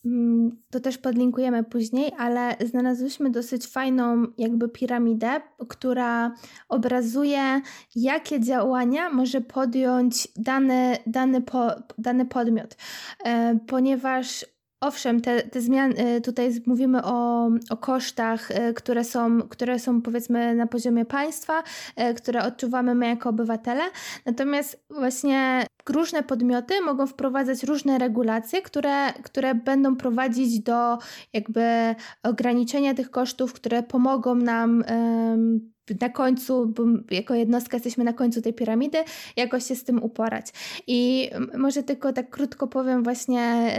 mm, 0.04 0.62
to 0.70 0.80
też 0.80 0.98
podlinkujemy 0.98 1.64
później, 1.64 2.12
ale 2.18 2.56
znalazłyśmy 2.64 3.30
dosyć 3.30 3.66
fajną 3.66 4.26
jakby 4.38 4.68
piramidę, 4.68 5.40
która 5.68 6.34
obrazuje, 6.68 7.60
jakie 7.96 8.40
działania 8.40 9.10
może 9.10 9.40
podjąć 9.40 10.28
dany, 10.36 10.96
dany, 11.06 11.42
po, 11.42 11.70
dany 11.98 12.26
podmiot. 12.26 12.76
E, 13.24 13.58
ponieważ 13.66 14.46
Owszem, 14.84 15.20
te, 15.20 15.42
te 15.42 15.60
zmiany, 15.60 16.20
tutaj 16.20 16.50
mówimy 16.66 17.04
o, 17.04 17.48
o 17.70 17.76
kosztach, 17.76 18.50
y, 18.50 18.74
które 18.74 19.04
są, 19.04 19.42
które 19.42 19.78
są 19.78 20.02
powiedzmy 20.02 20.54
na 20.54 20.66
poziomie 20.66 21.04
państwa, 21.04 21.62
y, 22.10 22.14
które 22.14 22.42
odczuwamy 22.42 22.94
my 22.94 23.06
jako 23.06 23.28
obywatele, 23.28 23.82
natomiast 24.26 24.84
właśnie 24.90 25.66
różne 25.88 26.22
podmioty 26.22 26.80
mogą 26.80 27.06
wprowadzać 27.06 27.62
różne 27.62 27.98
regulacje, 27.98 28.62
które, 28.62 29.12
które 29.12 29.54
będą 29.54 29.96
prowadzić 29.96 30.60
do 30.60 30.98
jakby 31.32 31.94
ograniczenia 32.22 32.94
tych 32.94 33.10
kosztów, 33.10 33.52
które 33.52 33.82
pomogą 33.82 34.34
nam 34.34 34.84
na 36.00 36.08
końcu, 36.08 36.66
bo 36.66 36.84
jako 37.10 37.34
jednostka 37.34 37.76
jesteśmy 37.76 38.04
na 38.04 38.12
końcu 38.12 38.42
tej 38.42 38.54
piramidy, 38.54 38.98
jakoś 39.36 39.66
się 39.66 39.74
z 39.74 39.84
tym 39.84 40.02
uporać. 40.02 40.46
I 40.86 41.30
może 41.58 41.82
tylko 41.82 42.12
tak 42.12 42.30
krótko 42.30 42.66
powiem 42.68 43.02
właśnie 43.02 43.70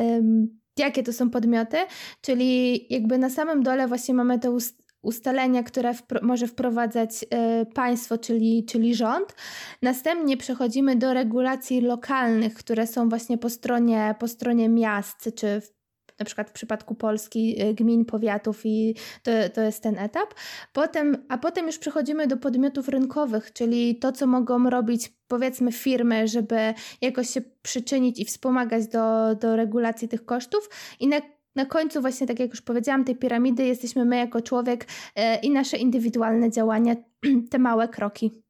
jakie 0.80 1.04
to 1.04 1.14
są 1.14 1.30
podmioty, 1.30 1.78
czyli 2.22 2.86
jakby 2.94 3.18
na 3.18 3.30
samym 3.30 3.64
dole 3.64 3.88
właśnie 3.88 4.14
mamy 4.14 4.40
te 4.40 4.58
ustalenia, 5.02 5.64
które 5.64 5.94
może 6.22 6.48
wprowadzać 6.48 7.24
y, 7.24 7.66
państwo, 7.66 8.18
czyli, 8.18 8.66
czyli 8.66 8.96
rząd. 8.96 9.36
Następnie 9.82 10.38
przechodzimy 10.38 10.96
do 10.96 11.14
regulacji 11.14 11.82
lokalnych, 11.82 12.54
które 12.54 12.88
są 12.88 13.10
właśnie 13.10 13.38
po 13.38 13.50
stronie, 13.50 14.16
po 14.20 14.28
stronie 14.28 14.70
miast, 14.70 15.30
czy 15.36 15.62
w 15.62 15.85
na 16.20 16.26
przykład 16.26 16.50
w 16.50 16.54
przypadku 16.54 16.96
Polski 16.96 17.62
y, 17.64 17.74
gmin, 17.74 18.06
powiatów 18.06 18.62
i 18.66 18.96
to, 19.24 19.32
to 19.54 19.62
jest 19.62 19.84
ten 19.84 20.00
etap. 20.00 20.34
Potem, 20.74 21.26
a 21.30 21.38
potem 21.38 21.66
już 21.66 21.78
przechodzimy 21.78 22.28
do 22.28 22.38
podmiotów 22.38 22.88
rynkowych, 22.88 23.54
czyli 23.54 23.96
to, 23.96 24.12
co 24.12 24.28
mogą 24.28 24.70
robić 24.70 25.14
powiedzmy 25.28 25.72
firmy, 25.72 26.28
żeby 26.28 26.74
jakoś 27.02 27.30
się 27.30 27.42
przyczynić 27.62 28.20
i 28.20 28.26
wspomagać 28.26 28.88
do, 28.88 29.36
do 29.36 29.56
regulacji 29.56 30.08
tych 30.08 30.26
kosztów 30.26 30.70
i 31.00 31.08
na 31.08 31.22
na 31.56 31.66
końcu 31.66 32.02
właśnie, 32.02 32.28
tak 32.28 32.40
jak 32.40 32.50
już 32.50 32.62
powiedziałam, 32.62 33.04
tej 33.04 33.16
piramidy 33.16 33.66
jesteśmy 33.66 34.06
my 34.06 34.18
jako 34.18 34.42
człowiek 34.42 34.86
e, 35.16 35.40
i 35.40 35.52
nasze 35.52 35.78
indywidualne 35.78 36.52
działania, 36.52 36.96
te 37.52 37.60
małe 37.60 37.88
kroki. 37.88 38.44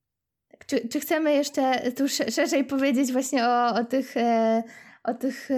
Czy, 0.67 0.87
czy 0.87 0.99
chcemy 0.99 1.33
jeszcze 1.33 1.91
tu 1.91 2.07
szerzej 2.07 2.65
powiedzieć 2.65 3.11
właśnie 3.11 3.45
o, 3.45 3.75
o 3.75 3.83
tych, 3.83 4.17
e, 4.17 4.63
o 5.03 5.13
tych 5.13 5.49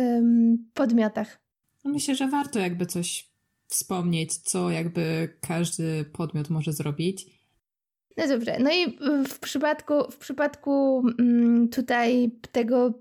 podmiotach? 0.74 1.47
No 1.88 1.94
myślę, 1.94 2.16
że 2.16 2.28
warto 2.28 2.60
jakby 2.60 2.86
coś 2.86 3.32
wspomnieć, 3.68 4.38
co 4.38 4.70
jakby 4.70 5.34
każdy 5.42 6.06
podmiot 6.06 6.50
może 6.50 6.74
zrobić. 6.74 7.26
No 8.18 8.28
dobrze, 8.28 8.58
no 8.60 8.72
i 8.72 8.98
w 9.30 9.40
przypadku, 9.40 9.94
w 10.12 10.18
przypadku 10.18 11.04
mm, 11.20 11.70
tutaj 11.70 12.32
tego 12.52 12.94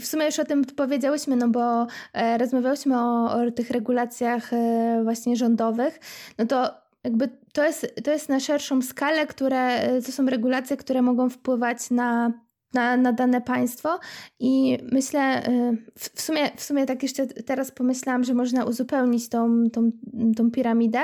w 0.00 0.06
sumie 0.06 0.26
już 0.26 0.38
o 0.38 0.44
tym 0.44 0.64
powiedziałyśmy, 0.64 1.36
no 1.36 1.48
bo 1.48 1.86
e, 2.12 2.38
rozmawiałyśmy 2.38 3.00
o, 3.00 3.32
o 3.32 3.50
tych 3.50 3.70
regulacjach 3.70 4.52
e, 4.52 5.00
właśnie 5.04 5.36
rządowych, 5.36 6.00
no 6.38 6.46
to 6.46 6.70
jakby 7.04 7.28
to 7.52 7.64
jest, 7.64 7.94
to 8.04 8.10
jest 8.10 8.28
na 8.28 8.40
szerszą 8.40 8.82
skalę, 8.82 9.26
które 9.26 9.58
e, 9.58 10.02
to 10.02 10.12
są 10.12 10.26
regulacje, 10.26 10.76
które 10.76 11.02
mogą 11.02 11.30
wpływać 11.30 11.90
na 11.90 12.32
na, 12.74 12.96
na 12.96 13.12
dane 13.12 13.40
państwo. 13.40 13.98
I 14.40 14.78
myślę, 14.92 15.48
y, 15.48 15.76
w 16.14 16.22
sumie, 16.22 16.50
w 16.56 16.62
sumie 16.62 16.86
tak 16.86 17.02
jeszcze 17.02 17.26
teraz 17.26 17.70
pomyślałam, 17.70 18.24
że 18.24 18.34
można 18.34 18.64
uzupełnić 18.64 19.28
tą, 19.28 19.70
tą, 19.72 19.90
tą 20.36 20.50
piramidę, 20.50 20.98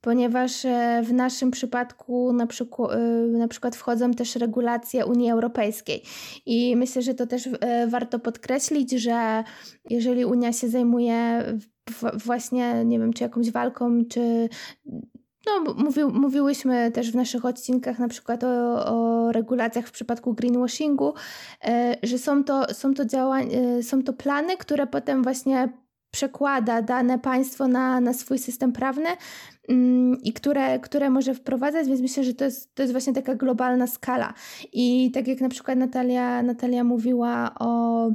ponieważ 0.00 0.64
y, 0.64 0.68
w 1.02 1.12
naszym 1.12 1.50
przypadku 1.50 2.32
na 2.32 2.46
przykład, 2.46 2.90
y, 2.92 3.38
na 3.38 3.48
przykład 3.48 3.76
wchodzą 3.76 4.10
też 4.10 4.36
regulacje 4.36 5.06
Unii 5.06 5.30
Europejskiej. 5.30 6.02
I 6.46 6.76
myślę, 6.76 7.02
że 7.02 7.14
to 7.14 7.26
też 7.26 7.48
warto 7.88 8.18
podkreślić, 8.18 8.90
że 8.90 9.44
jeżeli 9.90 10.24
Unia 10.24 10.52
się 10.52 10.68
zajmuje 10.68 11.44
właśnie, 12.14 12.84
nie 12.84 12.98
wiem, 12.98 13.12
czy 13.12 13.24
jakąś 13.24 13.50
walką, 13.50 14.04
czy 14.10 14.48
no, 15.46 15.74
mówił, 15.74 16.10
mówiłyśmy 16.10 16.90
też 16.90 17.12
w 17.12 17.14
naszych 17.14 17.44
odcinkach 17.44 17.98
na 17.98 18.08
przykład 18.08 18.44
o, 18.44 18.86
o 18.86 19.32
regulacjach 19.32 19.86
w 19.86 19.92
przypadku 19.92 20.34
greenwashingu, 20.34 21.14
e, 21.64 21.96
że 22.02 22.18
są 22.18 22.44
to, 22.44 22.74
są, 22.74 22.94
to 22.94 23.04
działania, 23.04 23.58
e, 23.58 23.82
są 23.82 24.02
to 24.02 24.12
plany, 24.12 24.56
które 24.56 24.86
potem 24.86 25.22
właśnie 25.22 25.68
przekłada 26.10 26.82
dane 26.82 27.18
państwo 27.18 27.68
na, 27.68 28.00
na 28.00 28.12
swój 28.12 28.38
system 28.38 28.72
prawny 28.72 29.08
mm, 29.68 30.22
i 30.22 30.32
które, 30.32 30.78
które 30.78 31.10
może 31.10 31.34
wprowadzać, 31.34 31.88
więc 31.88 32.00
myślę, 32.00 32.24
że 32.24 32.34
to 32.34 32.44
jest, 32.44 32.74
to 32.74 32.82
jest 32.82 32.92
właśnie 32.92 33.12
taka 33.12 33.34
globalna 33.34 33.86
skala. 33.86 34.34
I 34.72 35.10
tak 35.14 35.28
jak 35.28 35.40
na 35.40 35.48
przykład 35.48 35.78
Natalia, 35.78 36.42
Natalia 36.42 36.84
mówiła 36.84 37.54
o 37.60 38.10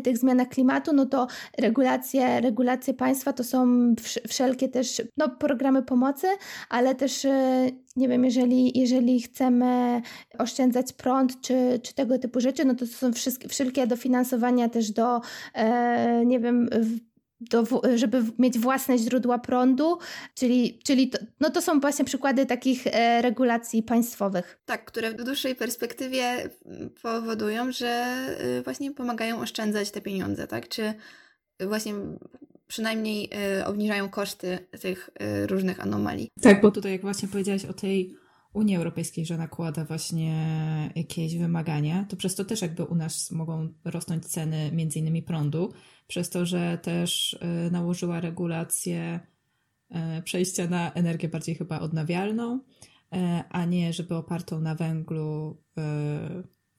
tych 0.00 0.18
zmianach 0.18 0.48
klimatu, 0.48 0.92
no 0.92 1.06
to 1.06 1.26
regulacje, 1.58 2.40
regulacje 2.40 2.94
państwa 2.94 3.32
to 3.32 3.44
są 3.44 3.94
wszelkie 4.28 4.68
też 4.68 5.02
no, 5.16 5.28
programy 5.28 5.82
pomocy, 5.82 6.26
ale 6.68 6.94
też 6.94 7.24
e, 7.24 7.68
nie 7.96 8.08
wiem, 8.08 8.24
jeżeli, 8.24 8.78
jeżeli 8.78 9.22
chcemy 9.22 10.02
oszczędzać 10.38 10.92
prąd 10.92 11.40
czy, 11.40 11.80
czy 11.82 11.94
tego 11.94 12.18
typu 12.18 12.40
rzeczy, 12.40 12.64
no 12.64 12.74
to, 12.74 12.86
to 12.86 12.92
są 12.92 13.12
wszystkie, 13.12 13.48
wszelkie 13.48 13.86
dofinansowania 13.86 14.68
też 14.68 14.90
do, 14.90 15.20
e, 15.54 16.26
nie 16.26 16.40
wiem, 16.40 16.68
do, 17.40 17.64
żeby 17.94 18.22
mieć 18.38 18.58
własne 18.58 18.98
źródła 18.98 19.38
prądu, 19.38 19.98
czyli, 20.34 20.78
czyli 20.84 21.10
to, 21.10 21.18
no 21.40 21.50
to 21.50 21.62
są 21.62 21.80
właśnie 21.80 22.04
przykłady 22.04 22.46
takich 22.46 22.86
e, 22.86 23.22
regulacji 23.22 23.82
państwowych. 23.82 24.58
Tak, 24.64 24.84
które 24.84 25.10
w 25.10 25.24
dłuższej 25.24 25.54
perspektywie 25.54 26.50
powodują, 27.02 27.72
że 27.72 28.16
y, 28.58 28.62
właśnie 28.62 28.92
pomagają 28.92 29.40
oszczędzać 29.40 29.90
te 29.90 30.00
pieniądze, 30.00 30.46
tak? 30.46 30.68
Czy 30.68 30.94
właśnie 31.60 31.94
przynajmniej 32.66 33.30
y, 33.60 33.66
obniżają 33.66 34.08
koszty 34.08 34.58
tych 34.80 35.10
y, 35.42 35.46
różnych 35.46 35.80
anomalii. 35.80 36.30
Tak, 36.42 36.60
bo 36.60 36.70
tutaj 36.70 36.92
jak 36.92 37.00
właśnie 37.00 37.28
powiedziałaś 37.28 37.64
o 37.64 37.72
tej 37.72 38.16
Unii 38.54 38.76
Europejskiej, 38.76 39.26
że 39.26 39.38
nakłada 39.38 39.84
właśnie 39.84 40.34
jakieś 40.94 41.38
wymagania, 41.38 42.06
to 42.08 42.16
przez 42.16 42.34
to 42.34 42.44
też 42.44 42.62
jakby 42.62 42.84
u 42.84 42.94
nas 42.94 43.30
mogą 43.30 43.68
rosnąć 43.84 44.26
ceny 44.26 44.72
między 44.72 44.98
innymi 44.98 45.22
prądu, 45.22 45.72
przez 46.06 46.30
to, 46.30 46.46
że 46.46 46.78
też 46.82 47.32
y, 47.32 47.70
nałożyła 47.70 48.20
regulacje 48.20 49.20
e, 49.90 50.22
przejścia 50.22 50.66
na 50.66 50.92
energię 50.92 51.28
bardziej 51.28 51.54
chyba 51.54 51.80
odnawialną, 51.80 52.60
e, 53.12 53.44
a 53.50 53.64
nie 53.64 53.92
żeby 53.92 54.14
opartą 54.14 54.60
na 54.60 54.74
węglu, 54.74 55.56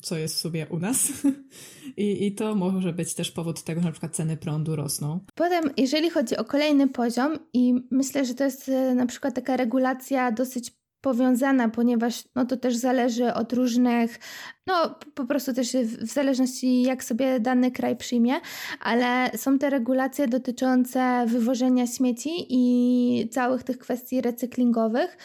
co 0.02 0.18
jest 0.18 0.36
w 0.36 0.40
sumie 0.40 0.68
u 0.68 0.80
nas. 0.80 1.12
I, 1.98 2.28
I 2.28 2.36
to 2.36 2.56
może 2.56 2.94
być 2.94 3.14
też 3.14 3.32
powód 3.32 3.64
tego, 3.64 3.82
że 3.82 3.86
na 3.86 3.92
przykład 3.92 4.16
ceny 4.16 4.38
prądu 4.38 4.76
rosną. 4.76 5.20
Potem, 5.36 5.64
jeżeli 5.78 6.10
chodzi 6.10 6.38
o 6.38 6.46
kolejny 6.46 6.88
poziom, 6.88 7.40
i 7.54 7.74
myślę, 7.92 8.26
że 8.26 8.34
to 8.34 8.44
jest 8.44 8.72
na 8.96 9.06
przykład 9.06 9.36
taka 9.36 9.58
regulacja 9.58 10.32
dosyć 10.32 10.72
powiązana, 11.06 11.70
ponieważ 11.70 12.24
no 12.36 12.46
to 12.46 12.58
też 12.58 12.76
zależy 12.76 13.34
od 13.34 13.54
różnych, 13.54 14.20
no 14.68 14.96
po 15.16 15.26
prostu 15.26 15.54
też 15.54 15.74
w 15.74 16.06
zależności 16.06 16.82
jak 16.82 17.04
sobie 17.04 17.40
dany 17.40 17.72
kraj 17.72 17.98
przyjmie, 17.98 18.34
ale 18.80 19.30
są 19.38 19.60
te 19.60 19.70
regulacje 19.70 20.28
dotyczące 20.28 21.26
wywożenia 21.28 21.88
śmieci 21.88 22.30
i 22.50 23.30
całych 23.30 23.64
tych 23.64 23.78
kwestii 23.78 24.22
recyklingowych, 24.22 25.18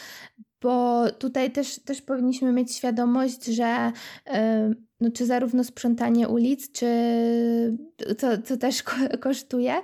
bo 0.62 1.04
tutaj 1.18 1.50
też, 1.50 1.78
też 1.78 2.02
powinniśmy 2.02 2.52
mieć 2.52 2.76
świadomość, 2.76 3.44
że 3.44 3.92
no, 5.00 5.10
czy 5.10 5.26
zarówno 5.26 5.64
sprzątanie 5.64 6.28
ulic, 6.28 6.72
czy 6.72 6.86
to, 8.18 8.38
to 8.38 8.56
też 8.56 8.82
kosztuje, 9.20 9.74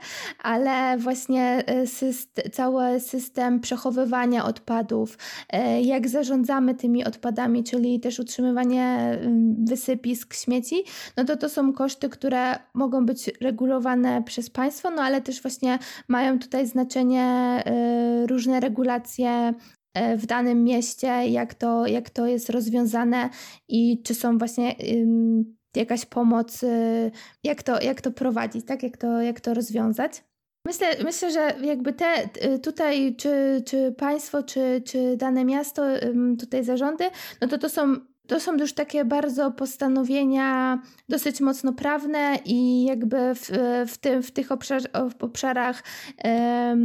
ale 0.43 0.99
właśnie 0.99 1.63
e, 1.67 1.87
syst 1.87 2.43
cały 2.53 3.01
system 3.01 3.61
przechowywania 3.61 4.45
odpadów, 4.45 5.19
e, 5.51 5.83
jak 5.83 6.09
zarządzamy 6.09 6.75
tymi 6.75 7.05
odpadami, 7.05 7.65
czyli 7.65 8.01
też 8.01 8.19
utrzymywanie 8.19 9.19
wysypisk 9.65 10.35
śmieci, 10.35 10.85
no 11.17 11.25
to 11.25 11.37
to 11.37 11.49
są 11.49 11.73
koszty, 11.73 12.09
które 12.09 12.59
mogą 12.75 13.07
być 13.07 13.31
regulowane 13.41 14.23
przez 14.23 14.51
państwo, 14.51 14.91
no 14.91 15.03
ale 15.03 15.21
też 15.21 15.43
właśnie 15.43 15.79
mają 16.09 16.39
tutaj 16.39 16.67
znaczenie 16.67 17.23
e, 17.23 18.27
różne 18.27 18.61
regulacje 18.61 19.55
w 20.17 20.27
danym 20.27 20.65
mieście, 20.65 21.07
jak 21.27 21.55
to, 21.55 21.87
jak 21.87 22.11
to 22.11 22.27
jest 22.27 22.51
rozwiązane 22.51 23.31
i 23.69 24.03
czy 24.03 24.15
są 24.15 24.39
właśnie 24.39 24.75
jakaś 25.77 26.07
pomoc, 26.07 26.63
y, 26.63 27.11
jak 27.45 27.63
to, 27.63 27.81
jak 27.81 28.01
to 28.01 28.11
prowadzić, 28.11 28.67
tak? 28.67 28.83
jak, 28.83 28.97
to, 28.97 29.23
jak 29.23 29.41
to 29.41 29.55
rozwiązać. 29.55 30.25
Myślę, 30.67 30.87
myślę, 31.05 31.31
że 31.31 31.55
jakby 31.63 31.93
te 31.93 32.29
y, 32.45 32.59
tutaj, 32.59 33.17
czy, 33.17 33.63
czy 33.67 33.93
państwo, 33.99 34.43
czy, 34.43 34.83
czy 34.85 35.17
dane 35.17 35.45
miasto, 35.45 35.83
tutaj 36.41 36.65
zarządy, 36.65 37.05
no 37.41 37.49
to 37.49 37.59
to 37.59 37.69
są 37.69 37.97
to 38.27 38.41
są 38.41 38.57
już 38.57 38.73
takie 38.73 39.05
bardzo 39.05 39.51
postanowienia 39.51 40.79
dosyć 41.09 41.41
mocno 41.41 41.73
prawne 41.73 42.39
i 42.45 42.85
jakby 42.85 43.35
w, 43.35 43.51
w, 43.87 43.99
tym, 43.99 44.23
w 44.23 44.31
tych 44.31 44.53
obszar, 44.53 44.83
w 45.19 45.25
obszarach 45.25 45.83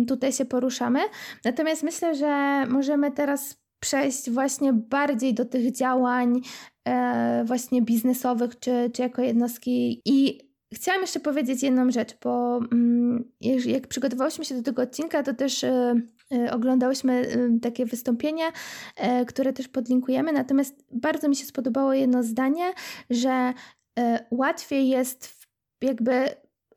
tutaj 0.08 0.34
się 0.34 0.46
poruszamy. 0.46 1.00
Natomiast 1.46 1.84
myślę, 1.84 2.16
że 2.16 2.66
możemy 2.70 3.12
teraz 3.12 3.58
przejść 3.80 4.30
właśnie 4.30 4.74
bardziej 4.74 5.34
do 5.34 5.46
tych 5.46 5.72
działań 5.72 6.42
e, 6.88 7.44
właśnie 7.46 7.82
biznesowych 7.82 8.60
czy, 8.60 8.92
czy 8.94 9.02
jako 9.02 9.22
jednostki 9.22 10.02
i 10.06 10.52
Chciałam 10.74 11.02
jeszcze 11.02 11.20
powiedzieć 11.20 11.64
jedną 11.64 11.92
rzecz, 11.92 12.18
bo 12.24 12.58
mm, 12.72 13.32
jak 13.66 13.88
przygotowałyśmy 13.88 14.46
się 14.46 14.56
do 14.56 14.64
tego 14.64 14.82
odcinka, 14.82 15.24
to 15.24 15.34
też 15.34 15.64
E, 15.64 15.96
oglądałyśmy 16.52 17.14
e, 17.14 17.60
takie 17.62 17.86
wystąpienie, 17.86 18.44
e, 18.96 19.26
które 19.26 19.54
też 19.54 19.68
podlinkujemy. 19.68 20.32
Natomiast 20.32 20.86
bardzo 20.92 21.30
mi 21.30 21.36
się 21.36 21.46
spodobało 21.46 21.94
jedno 21.94 22.24
zdanie, 22.24 22.74
że 23.10 23.54
łatwiej 24.32 24.90
jest 24.90 25.48
jakby 25.82 26.26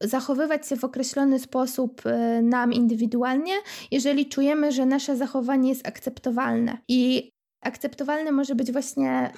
zachowywać 0.00 0.68
się 0.68 0.76
w 0.76 0.84
określony 0.84 1.38
sposób 1.38 2.02
nam 2.42 2.72
indywidualnie, 2.72 3.52
jeżeli 3.90 4.26
czujemy, 4.26 4.72
że 4.72 4.86
nasze 4.86 5.16
zachowanie 5.16 5.68
jest 5.68 5.88
akceptowalne. 5.88 6.78
I 6.88 7.30
akceptowalne 7.62 8.32
może 8.32 8.54
być 8.54 8.72
właśnie 8.72 9.32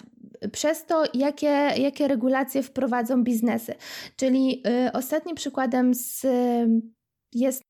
przez 0.52 0.86
to, 0.86 1.04
jakie, 1.14 1.70
jakie 1.76 2.08
regulacje 2.08 2.62
wprowadzą 2.62 3.24
biznesy. 3.24 3.74
Czyli 4.16 4.62
y, 4.86 4.92
ostatnim 4.92 5.36
przykładem 5.36 5.94
z, 5.94 6.26
jest 7.34 7.62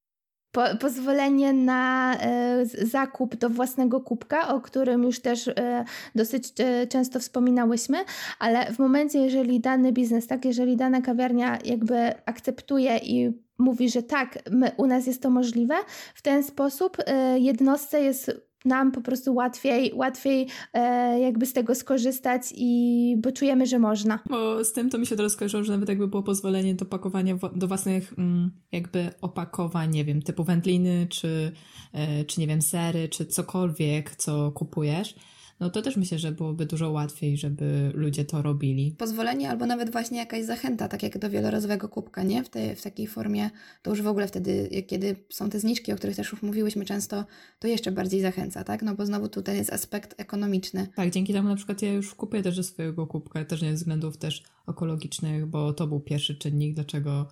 po, 0.56 0.76
pozwolenie 0.80 1.52
na 1.52 2.14
e, 2.20 2.66
zakup 2.66 3.36
do 3.36 3.50
własnego 3.50 4.00
kubka, 4.00 4.48
o 4.54 4.60
którym 4.60 5.02
już 5.02 5.20
też 5.20 5.48
e, 5.48 5.84
dosyć 6.14 6.52
e, 6.58 6.86
często 6.86 7.20
wspominałyśmy, 7.20 7.98
ale 8.38 8.72
w 8.72 8.78
momencie, 8.78 9.18
jeżeli 9.18 9.60
dany 9.60 9.92
biznes, 9.92 10.26
tak, 10.26 10.44
jeżeli 10.44 10.76
dana 10.76 11.00
kawiarnia 11.00 11.58
jakby 11.64 11.96
akceptuje 12.26 12.98
i 12.98 13.32
mówi, 13.58 13.90
że 13.90 14.02
tak, 14.02 14.38
my, 14.50 14.70
u 14.76 14.86
nas 14.86 15.06
jest 15.06 15.22
to 15.22 15.30
możliwe, 15.30 15.74
w 16.14 16.22
ten 16.22 16.42
sposób 16.42 16.96
jednostce 17.36 18.00
jest 18.00 18.45
nam 18.66 18.92
po 18.92 19.00
prostu 19.00 19.35
łatwiej, 19.35 19.92
łatwiej 19.94 20.46
e, 20.72 21.20
jakby 21.20 21.46
z 21.46 21.52
tego 21.52 21.74
skorzystać 21.74 22.42
i 22.57 23.16
bo 23.18 23.33
czujemy, 23.33 23.66
że 23.66 23.79
można. 23.79 24.18
Bo 24.31 24.64
z 24.64 24.72
tym 24.72 24.90
to 24.90 24.98
mi 24.98 25.07
się 25.07 25.16
teraz 25.16 25.33
skojarzyło, 25.33 25.64
że 25.64 25.72
nawet 25.72 25.88
jakby 25.88 26.09
było 26.09 26.22
pozwolenie 26.22 26.74
do 26.74 26.85
pakowania 26.85 27.37
do 27.55 27.68
własnych 27.68 28.12
mm, 28.18 28.50
jakby 28.72 29.11
opakowań, 29.20 29.90
nie 29.90 30.05
wiem, 30.05 30.22
typu 30.22 30.44
wędliny, 30.44 31.07
czy, 31.11 31.52
e, 31.92 32.24
czy 32.24 32.40
nie 32.40 32.46
wiem, 32.46 32.62
sery, 32.62 33.09
czy 33.09 33.26
cokolwiek, 33.26 34.16
co 34.16 34.52
kupujesz, 34.52 35.14
no 35.60 35.70
to 35.70 35.82
też 35.82 35.96
myślę, 35.96 36.18
że 36.18 36.32
byłoby 36.32 36.66
dużo 36.66 36.90
łatwiej, 36.90 37.36
żeby 37.36 37.90
ludzie 37.94 38.24
to 38.24 38.42
robili. 38.42 38.94
Pozwolenie 38.98 39.50
albo 39.50 39.66
nawet 39.66 39.92
właśnie 39.92 40.18
jakaś 40.18 40.44
zachęta, 40.44 40.88
tak 40.88 41.02
jak 41.02 41.18
do 41.18 41.30
wielorazowego 41.30 41.88
kubka, 41.88 42.22
nie? 42.22 42.44
W, 42.44 42.48
tej, 42.48 42.76
w 42.76 42.82
takiej 42.82 43.06
formie, 43.06 43.50
to 43.82 43.90
już 43.90 44.02
w 44.02 44.06
ogóle 44.06 44.28
wtedy, 44.28 44.84
kiedy 44.86 45.16
są 45.30 45.50
te 45.50 45.60
zniżki, 45.60 45.92
o 45.92 45.96
których 45.96 46.16
też 46.16 46.32
już 46.32 46.42
mówiłyśmy 46.42 46.84
często, 46.84 47.24
to 47.58 47.68
jeszcze 47.68 47.92
bardziej 47.92 48.20
zachęca, 48.20 48.64
tak? 48.64 48.82
No 48.82 48.94
bo 48.94 49.06
znowu 49.06 49.28
tutaj 49.28 49.56
jest 49.56 49.72
aspekt 49.72 50.14
ekonomiczny. 50.20 50.88
Tak, 50.96 51.10
dzięki 51.10 51.32
temu 51.32 51.48
na 51.48 51.56
przykład 51.56 51.82
ja 51.82 51.92
już 51.92 52.14
kupuję 52.14 52.42
też 52.42 52.56
ze 52.56 52.62
swojego 52.62 53.06
kubka, 53.06 53.44
też 53.44 53.62
nie 53.62 53.70
ze 53.70 53.76
względów 53.76 54.18
też 54.18 54.42
ekologicznych, 54.68 55.46
bo 55.46 55.72
to 55.72 55.86
był 55.86 56.00
pierwszy 56.00 56.34
czynnik, 56.34 56.74
dlaczego 56.74 57.28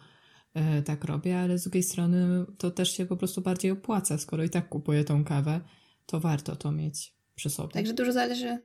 e, 0.54 0.82
tak 0.82 1.04
robię, 1.04 1.38
ale 1.38 1.58
z 1.58 1.62
drugiej 1.62 1.82
strony 1.82 2.44
to 2.58 2.70
też 2.70 2.96
się 2.96 3.06
po 3.06 3.16
prostu 3.16 3.40
bardziej 3.40 3.70
opłaca, 3.70 4.18
skoro 4.18 4.44
i 4.44 4.50
tak 4.50 4.68
kupuję 4.68 5.04
tą 5.04 5.24
kawę, 5.24 5.60
to 6.06 6.20
warto 6.20 6.56
to 6.56 6.72
mieć 6.72 7.13
przy 7.34 7.50
sobie. 7.50 7.72
Także 7.72 7.92
dużo 7.92 8.12
zależy, 8.12 8.58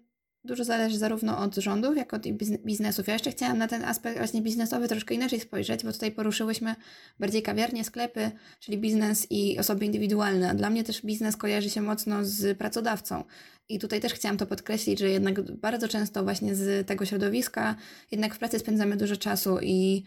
dużo 0.43 0.63
zależy 0.63 0.97
zarówno 0.97 1.37
od 1.37 1.55
rządów, 1.55 1.97
jak 1.97 2.13
od 2.13 2.27
biznesów. 2.65 3.07
Ja 3.07 3.13
jeszcze 3.13 3.31
chciałam 3.31 3.57
na 3.57 3.67
ten 3.67 3.83
aspekt 3.83 4.17
właśnie 4.17 4.41
biznesowy 4.41 4.87
troszkę 4.87 5.15
inaczej 5.15 5.39
spojrzeć, 5.39 5.83
bo 5.83 5.93
tutaj 5.93 6.11
poruszyłyśmy 6.11 6.75
bardziej 7.19 7.41
kawiarnie, 7.41 7.83
sklepy, 7.83 8.31
czyli 8.59 8.77
biznes 8.77 9.27
i 9.29 9.59
osoby 9.59 9.85
indywidualne. 9.85 10.55
Dla 10.55 10.69
mnie 10.69 10.83
też 10.83 11.01
biznes 11.01 11.37
kojarzy 11.37 11.69
się 11.69 11.81
mocno 11.81 12.25
z 12.25 12.57
pracodawcą. 12.57 13.23
I 13.69 13.79
tutaj 13.79 14.01
też 14.01 14.13
chciałam 14.13 14.37
to 14.37 14.45
podkreślić, 14.45 14.99
że 14.99 15.09
jednak 15.09 15.41
bardzo 15.41 15.87
często 15.87 16.23
właśnie 16.23 16.55
z 16.55 16.87
tego 16.87 17.05
środowiska 17.05 17.75
jednak 18.11 18.35
w 18.35 18.39
pracy 18.39 18.59
spędzamy 18.59 18.97
dużo 18.97 19.17
czasu 19.17 19.59
i 19.61 20.03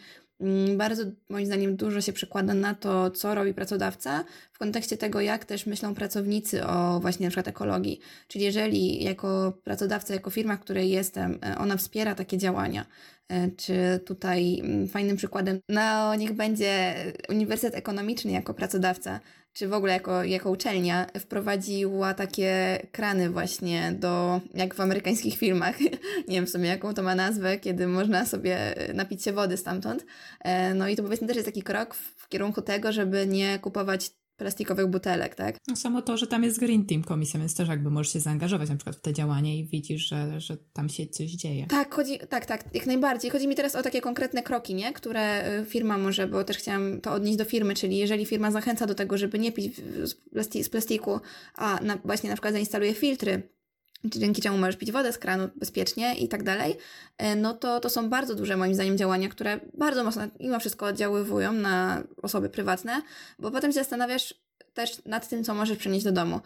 bardzo 0.77 1.03
moim 1.29 1.47
zdaniem 1.47 1.77
dużo 1.77 2.01
się 2.01 2.13
przekłada 2.13 2.55
na 2.55 2.75
to, 2.75 3.11
co 3.11 3.35
robi 3.35 3.55
pracodawca 3.55 4.25
w 4.53 4.59
kontekście 4.59 4.97
tego, 4.97 5.21
jak 5.21 5.45
też 5.45 5.67
myślą 5.67 5.95
pracownicy 5.95 6.67
o 6.67 7.01
właśnie 7.01 7.27
na 7.27 7.31
przykład 7.31 7.49
ekologii. 7.49 8.01
Czyli 8.29 8.45
jeżeli 8.45 9.05
jako 9.05 9.59
pracodawca, 9.65 10.15
jako 10.15 10.31
firma, 10.31 10.57
w 10.57 10.61
której 10.61 10.91
jestem, 10.91 11.39
e, 11.47 11.59
ona 11.59 11.77
wspiera 11.77 12.15
takie 12.15 12.39
działania, 12.39 12.87
e, 13.29 13.51
czy 13.51 14.01
tutaj 14.07 14.61
mm, 14.61 14.89
fajnym 14.89 15.17
przykładem, 15.17 15.61
no 15.69 16.15
niech 16.15 16.33
będzie 16.33 16.95
Uniwersytet 17.29 17.75
Ekonomiczny 17.75 18.31
jako 18.31 18.55
pracodawca, 18.55 19.21
czy 19.53 19.69
w 19.69 19.73
ogóle 19.73 19.93
jako, 19.93 20.25
jako 20.25 20.51
uczelnia 20.51 21.07
wprowadziła 21.19 22.15
takie 22.15 22.79
krany 22.93 23.31
właśnie 23.31 23.93
do, 23.99 24.41
jak 24.55 24.75
w 24.75 24.81
amerykańskich 24.81 25.39
filmach, 25.39 25.81
nie 26.29 26.35
wiem 26.35 26.47
w 26.47 26.51
sumie 26.51 26.69
jaką 26.69 26.95
to 26.95 27.03
ma 27.03 27.15
nazwę, 27.15 27.59
kiedy 27.59 27.87
można 27.87 28.27
sobie 28.27 28.75
napić 28.95 29.25
się 29.25 29.33
wody 29.33 29.57
stamtąd. 29.57 30.05
E, 30.41 30.75
no 30.75 30.89
i 30.89 30.97
to 30.97 31.03
powiedzmy 31.03 31.27
też 31.27 31.37
jest 31.37 31.49
taki 31.49 31.63
krok 31.63 31.95
w 31.95 32.29
kierunku 32.29 32.63
tego, 32.63 32.93
żeby 32.93 33.27
nie 33.27 33.59
kupować 33.59 34.11
plastikowych 34.37 34.87
butelek, 34.87 35.35
tak? 35.35 35.57
No 35.69 35.77
samo 35.77 36.03
to, 36.03 36.17
że 36.17 36.27
tam 36.27 36.45
jest 36.45 36.61
Green 36.61 36.87
Team 36.87 37.05
komisja, 37.05 37.41
więc 37.41 37.55
też 37.55 37.69
jakby 37.69 37.91
możesz 37.91 38.13
się 38.13 38.21
zaangażować 38.21 38.69
na 38.69 38.77
przykład 38.77 38.97
w 38.97 39.01
te 39.01 39.13
działania 39.13 39.55
i 39.55 39.65
widzisz, 39.65 40.09
że, 40.09 40.41
że 40.41 40.57
tam 40.73 40.89
się 40.89 41.07
coś 41.07 41.31
dzieje. 41.31 41.67
Tak, 41.67 41.95
chodzi, 41.95 42.19
tak, 42.29 42.47
tak, 42.47 42.65
jak 42.75 42.87
najbardziej. 42.87 43.31
Chodzi 43.31 43.49
mi 43.49 43.55
teraz 43.55 43.77
o 43.77 43.83
takie 43.83 44.01
konkretne 44.01 44.43
kroki, 44.43 44.75
nie? 44.75 44.93
Które 44.93 45.53
y, 45.61 45.65
firma 45.65 45.99
może, 45.99 46.27
bo 46.27 46.45
też 46.45 46.59
chciałam 46.59 47.01
to 47.01 47.13
odnieść 47.13 47.39
do 47.39 47.45
firmy, 47.45 47.75
czyli 47.75 47.97
jeżeli 47.97 48.27
firma 48.27 48.51
zachęca 48.51 48.87
do 48.87 48.95
tego, 48.95 49.19
żeby 49.19 49.39
nie 49.39 49.53
pić 49.53 49.81
z 50.63 50.69
plastiku, 50.69 51.21
a 51.55 51.81
na, 51.83 51.97
właśnie 52.05 52.31
na 52.31 52.37
przykład 52.37 52.53
zainstaluje 52.53 52.95
filtry, 52.95 53.43
dzięki 54.05 54.43
czemu 54.43 54.59
możesz 54.59 54.77
pić 54.77 54.93
wodę 54.93 55.13
z 55.13 55.19
kranu 55.19 55.49
bezpiecznie 55.57 56.15
i 56.15 56.29
tak 56.29 56.43
dalej, 56.43 56.77
y, 57.23 57.37
no 57.37 57.55
to 57.55 57.81
to 57.81 57.91
są 57.91 58.11
bardzo 58.11 58.35
duże 58.35 58.57
moim 58.57 58.75
zdaniem 58.75 58.99
działania, 58.99 59.29
które 59.29 59.61
bardzo 59.79 60.05
mocno 60.05 60.23
mimo 60.41 60.61
wszystko 60.61 60.87
oddziaływują 60.87 61.53
na 61.53 62.03
osoby 62.23 62.49
prywatne, 62.49 63.03
bo 63.39 63.51
potem 63.51 63.71
się 63.73 63.79
zastanawiasz 63.79 64.35
też 64.75 65.05
nad 65.05 65.29
tym, 65.29 65.45
co 65.45 65.55
możesz 65.55 65.79
przynieść 65.79 66.05
do 66.05 66.13
domu. 66.13 66.41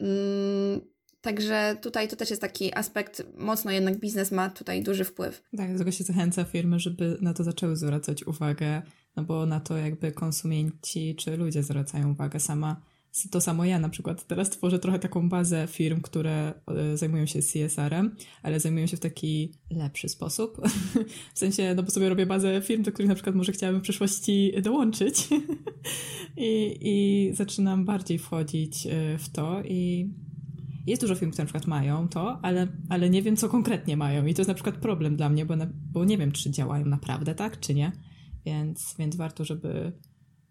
Mm, 0.00 0.80
także 1.20 1.76
tutaj 1.82 2.08
to 2.08 2.16
też 2.16 2.30
jest 2.30 2.42
taki 2.42 2.74
aspekt, 2.74 3.22
mocno 3.36 3.70
jednak 3.70 3.98
biznes 3.98 4.32
ma 4.32 4.50
tutaj 4.50 4.82
duży 4.82 5.04
wpływ. 5.04 5.42
Tak, 5.56 5.68
dlatego 5.68 5.90
się 5.92 6.04
zachęca 6.04 6.44
firmy, 6.44 6.80
żeby 6.80 7.18
na 7.20 7.34
to 7.34 7.44
zaczęły 7.44 7.76
zwracać 7.76 8.26
uwagę, 8.26 8.82
no 9.16 9.24
bo 9.24 9.46
na 9.46 9.60
to 9.60 9.76
jakby 9.76 10.12
konsumenci 10.12 11.16
czy 11.16 11.36
ludzie 11.36 11.62
zwracają 11.62 12.10
uwagę. 12.10 12.40
Sama 12.40 12.80
to 13.30 13.40
samo 13.40 13.64
ja 13.64 13.78
na 13.78 13.88
przykład 13.88 14.26
teraz 14.26 14.50
tworzę 14.50 14.78
trochę 14.78 14.98
taką 14.98 15.28
bazę 15.28 15.66
firm, 15.66 16.00
które 16.00 16.54
e, 16.66 16.96
zajmują 16.96 17.26
się 17.26 17.40
CSR-em, 17.42 18.16
ale 18.42 18.60
zajmują 18.60 18.86
się 18.86 18.96
w 18.96 19.00
taki 19.00 19.52
lepszy 19.70 20.08
sposób. 20.08 20.60
W 21.34 21.38
sensie, 21.38 21.74
no 21.74 21.82
bo 21.82 21.90
sobie 21.90 22.08
robię 22.08 22.26
bazę 22.26 22.62
firm, 22.62 22.82
do 22.82 22.92
których 22.92 23.08
na 23.08 23.14
przykład 23.14 23.36
może 23.36 23.52
chciałabym 23.52 23.80
w 23.80 23.84
przyszłości 23.84 24.52
dołączyć. 24.62 25.28
I, 26.36 26.78
I 26.80 27.30
zaczynam 27.34 27.84
bardziej 27.84 28.18
wchodzić 28.18 28.86
e, 28.86 29.18
w 29.18 29.28
to 29.28 29.62
i 29.62 30.10
jest 30.86 31.02
dużo 31.02 31.14
firm, 31.14 31.30
które 31.30 31.42
na 31.42 31.46
przykład 31.46 31.66
mają 31.66 32.08
to, 32.08 32.38
ale, 32.42 32.68
ale 32.88 33.10
nie 33.10 33.22
wiem, 33.22 33.36
co 33.36 33.48
konkretnie 33.48 33.96
mają. 33.96 34.26
I 34.26 34.34
to 34.34 34.40
jest 34.40 34.48
na 34.48 34.54
przykład 34.54 34.76
problem 34.76 35.16
dla 35.16 35.28
mnie, 35.28 35.46
bo, 35.46 35.56
na, 35.56 35.66
bo 35.92 36.04
nie 36.04 36.18
wiem, 36.18 36.32
czy 36.32 36.50
działają 36.50 36.84
naprawdę 36.84 37.34
tak, 37.34 37.60
czy 37.60 37.74
nie. 37.74 37.92
Więc, 38.44 38.94
więc 38.98 39.16
warto, 39.16 39.44
żeby, 39.44 39.92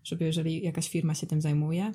żeby 0.03 0.25
jeżeli 0.25 0.63
jakaś 0.63 0.89
firma 0.89 1.13
się 1.13 1.27
tym 1.27 1.41
zajmuje, 1.41 1.91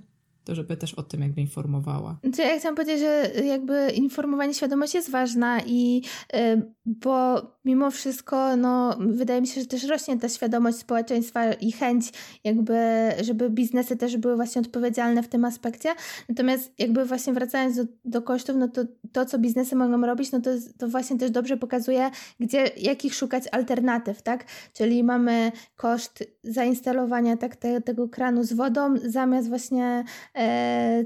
to 0.46 0.54
żeby 0.54 0.76
też 0.76 0.94
o 0.94 1.02
tym 1.02 1.22
jakby 1.22 1.40
informowała. 1.40 2.18
To 2.36 2.42
ja 2.42 2.58
chciałam 2.58 2.76
powiedzieć, 2.76 3.00
że 3.00 3.30
jakby 3.44 3.90
informowanie, 3.94 4.54
świadomość 4.54 4.94
jest 4.94 5.10
ważna 5.10 5.60
i 5.66 6.02
y, 6.34 6.72
bo 6.86 7.42
mimo 7.64 7.90
wszystko, 7.90 8.56
no 8.56 8.96
wydaje 9.00 9.40
mi 9.40 9.46
się, 9.46 9.60
że 9.60 9.66
też 9.66 9.84
rośnie 9.84 10.18
ta 10.18 10.28
świadomość 10.28 10.78
społeczeństwa 10.78 11.52
i 11.52 11.72
chęć 11.72 12.12
jakby, 12.44 12.78
żeby 13.22 13.50
biznesy 13.50 13.96
też 13.96 14.16
były 14.16 14.36
właśnie 14.36 14.60
odpowiedzialne 14.60 15.22
w 15.22 15.28
tym 15.28 15.44
aspekcie. 15.44 15.88
Natomiast 16.28 16.72
jakby 16.78 17.04
właśnie 17.04 17.32
wracając 17.32 17.76
do, 17.76 17.84
do 18.04 18.22
kosztów, 18.22 18.56
no 18.56 18.68
to 18.68 18.82
to, 19.12 19.26
co 19.26 19.38
biznesy 19.38 19.76
mogą 19.76 20.06
robić, 20.06 20.32
no 20.32 20.40
to, 20.40 20.50
to 20.78 20.88
właśnie 20.88 21.18
też 21.18 21.30
dobrze 21.30 21.56
pokazuje, 21.56 22.10
gdzie, 22.40 22.70
jakich 22.76 23.14
szukać 23.14 23.44
alternatyw, 23.52 24.22
tak? 24.22 24.44
Czyli 24.72 25.04
mamy 25.04 25.52
koszt 25.76 26.24
zainstalowania 26.44 27.36
tak, 27.36 27.56
te, 27.56 27.80
tego 27.80 28.08
kranu 28.08 28.44
z 28.44 28.52
wodą 28.52 28.94
zamiast 29.04 29.48
właśnie 29.48 30.04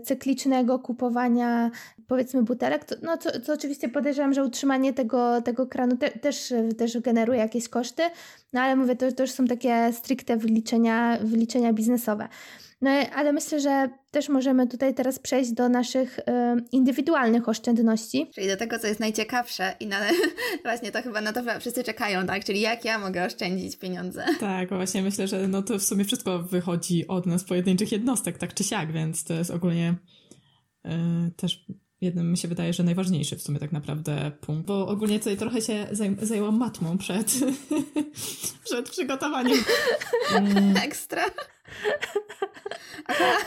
cyklicznego 0.05 0.79
kupowania 0.79 1.71
powiedzmy 2.07 2.43
butelek, 2.43 2.85
to, 2.85 2.95
no 3.03 3.19
co, 3.19 3.41
co 3.41 3.53
oczywiście 3.53 3.89
podejrzewam, 3.89 4.35
że 4.35 4.45
utrzymanie 4.45 4.93
tego, 4.93 5.43
tego 5.43 5.67
kranu 5.67 5.97
te, 5.97 6.11
też, 6.11 6.55
też 6.79 7.01
generuje 7.01 7.41
jakieś 7.41 7.69
koszty, 7.69 8.03
no 8.53 8.61
ale 8.61 8.77
mówię, 8.77 8.97
to, 8.97 9.13
to 9.13 9.23
już 9.23 9.31
są 9.31 9.47
takie 9.47 9.93
stricte 9.93 10.37
wyliczenia, 10.37 11.19
wyliczenia 11.23 11.73
biznesowe. 11.73 12.29
No 12.81 12.91
ale 12.91 13.33
myślę, 13.33 13.61
że 13.61 13.89
też 14.11 14.29
możemy 14.29 14.67
tutaj 14.67 14.95
teraz 14.95 15.19
przejść 15.19 15.53
do 15.53 15.69
naszych 15.69 16.19
y, 16.19 16.23
indywidualnych 16.73 17.49
oszczędności. 17.49 18.31
Czyli 18.35 18.49
do 18.49 18.57
tego, 18.57 18.79
co 18.79 18.87
jest 18.87 19.01
najciekawsze 19.01 19.77
i 19.81 19.87
na, 19.87 20.01
właśnie 20.65 20.93
to 20.93 21.03
chyba 21.03 21.21
na 21.21 21.33
to 21.33 21.61
wszyscy 21.61 21.85
czekają, 21.85 22.27
tak? 22.27 22.45
Czyli 22.45 22.61
jak 22.61 22.85
ja 22.85 22.99
mogę 22.99 23.25
oszczędzić 23.25 23.77
pieniądze. 23.77 24.25
Tak, 24.41 24.69
właśnie 24.69 25.03
myślę, 25.03 25.29
że 25.29 25.49
no 25.49 25.63
to 25.63 25.79
w 25.79 25.83
sumie 25.83 26.05
wszystko 26.05 26.39
wychodzi 26.39 27.09
od 27.09 27.27
nas 27.27 27.45
pojedynczych 27.45 27.93
jednostek, 27.93 28.39
tak 28.39 28.55
czy 28.55 28.65
siak, 28.65 28.93
więc 28.93 29.25
to 29.25 29.35
jest 29.35 29.51
ogólnie 29.51 29.95
y, 30.87 30.91
też 31.37 31.67
jednym 32.01 32.31
mi 32.31 32.39
się 32.39 32.49
wydaje, 32.49 32.73
że 32.73 32.83
najważniejszy 32.83 33.37
w 33.37 33.43
sumie 33.43 33.59
tak 33.59 33.73
naprawdę 33.73 34.33
punkt, 34.41 34.67
bo 34.67 34.89
ogólnie 34.89 35.19
tutaj 35.19 35.37
trochę 35.37 35.63
się 35.63 35.87
zaj- 35.93 36.25
zajęłam 36.25 36.59
matmą 36.59 36.99
przed, 36.99 37.33
przed 38.65 38.91
przygotowaniem. 38.91 39.59
Mm. 40.35 40.77
Ekstra. 40.77 41.25
Aha, 43.07 43.39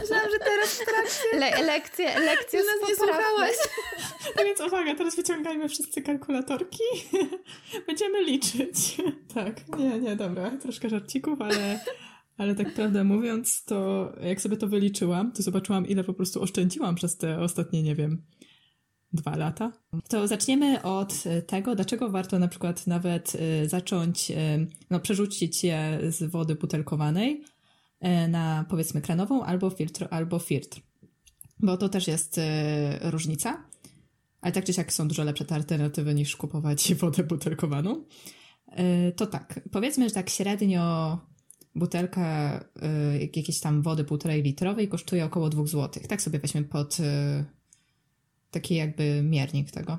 myślałam, 0.00 0.30
że 0.30 0.38
teraz 0.38 0.68
w 0.68 0.84
trakcie... 0.84 1.38
Le- 1.38 1.66
lekcje, 1.66 2.20
lekcje 2.20 2.60
nas 2.60 2.88
nie 2.88 2.96
słuchałaś. 2.96 3.56
No 4.36 4.44
więc 4.44 4.60
uwaga, 4.60 4.94
teraz 4.94 5.16
wyciągajmy 5.16 5.68
wszyscy 5.68 6.02
kalkulatorki. 6.02 6.82
Będziemy 7.86 8.22
liczyć. 8.24 8.96
Tak, 9.34 9.68
nie, 9.78 9.98
nie, 9.98 10.16
dobra, 10.16 10.50
troszkę 10.50 10.88
żarcików, 10.88 11.42
ale 11.42 11.80
ale 12.40 12.54
tak 12.54 12.74
prawdę 12.74 13.04
mówiąc, 13.04 13.64
to 13.64 14.12
jak 14.22 14.40
sobie 14.40 14.56
to 14.56 14.68
wyliczyłam, 14.68 15.32
to 15.32 15.42
zobaczyłam, 15.42 15.86
ile 15.86 16.04
po 16.04 16.14
prostu 16.14 16.42
oszczędziłam 16.42 16.94
przez 16.94 17.16
te 17.16 17.40
ostatnie, 17.40 17.82
nie 17.82 17.94
wiem, 17.94 18.22
dwa 19.12 19.36
lata. 19.36 19.72
To 20.08 20.28
zaczniemy 20.28 20.82
od 20.82 21.24
tego, 21.46 21.74
dlaczego 21.74 22.10
warto 22.10 22.38
na 22.38 22.48
przykład 22.48 22.86
nawet 22.86 23.34
y, 23.34 23.68
zacząć, 23.68 24.30
y, 24.30 24.34
no, 24.90 25.00
przerzucić 25.00 25.64
je 25.64 25.98
z 26.08 26.30
wody 26.30 26.54
butelkowanej 26.54 27.42
y, 28.24 28.28
na 28.28 28.64
powiedzmy 28.68 29.00
kranową 29.00 29.44
albo 29.44 29.70
filtr, 29.70 30.08
albo 30.10 30.38
filtr. 30.38 30.80
Bo 31.58 31.76
to 31.76 31.88
też 31.88 32.08
jest 32.08 32.40
różnica. 33.00 33.64
Ale 34.40 34.52
tak 34.52 34.64
czy 34.64 34.72
siak 34.72 34.92
są 34.92 35.08
dużo 35.08 35.24
lepsze 35.24 35.44
te 35.44 35.54
alternatywy 35.54 36.14
niż 36.14 36.36
kupować 36.36 36.94
wodę 36.94 37.24
butelkowaną. 37.24 38.04
To 39.16 39.26
tak, 39.26 39.60
powiedzmy, 39.72 40.08
że 40.08 40.14
tak 40.14 40.30
średnio 40.30 41.18
butelka 41.74 42.60
y, 43.14 43.30
jakiejś 43.36 43.60
tam 43.60 43.82
wody 43.82 44.04
półtorej 44.04 44.42
litrowej 44.42 44.88
kosztuje 44.88 45.24
około 45.24 45.48
2 45.48 45.66
zł. 45.66 46.02
Tak 46.08 46.22
sobie 46.22 46.38
weźmy 46.38 46.64
pod 46.64 47.00
y, 47.00 47.04
taki 48.50 48.74
jakby 48.74 49.22
miernik 49.22 49.70
tego. 49.70 49.98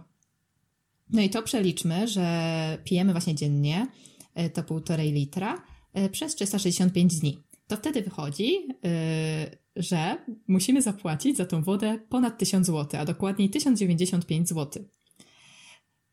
No 1.10 1.22
i 1.22 1.30
to 1.30 1.44
przeliczmy, 1.44 2.08
że 2.08 2.78
pijemy 2.84 3.12
właśnie 3.12 3.36
dziennie 3.36 3.88
y, 4.40 4.50
to 4.50 4.64
półtorej 4.64 5.12
litra 5.12 5.64
y, 5.98 6.10
przez 6.10 6.36
365 6.36 7.20
dni. 7.20 7.38
To 7.68 7.78
wtedy 7.78 8.02
wychodzi, 8.02 8.56
y, 8.56 9.58
że 9.76 10.18
musimy 10.48 10.82
zapłacić 10.82 11.38
za 11.38 11.46
tą 11.46 11.64
wodę 11.64 12.00
ponad 12.10 12.38
1000 12.38 12.68
zł, 12.68 13.02
a 13.02 13.06
dokładniej 13.06 13.50
1095 13.50 14.50
zł. 14.50 14.84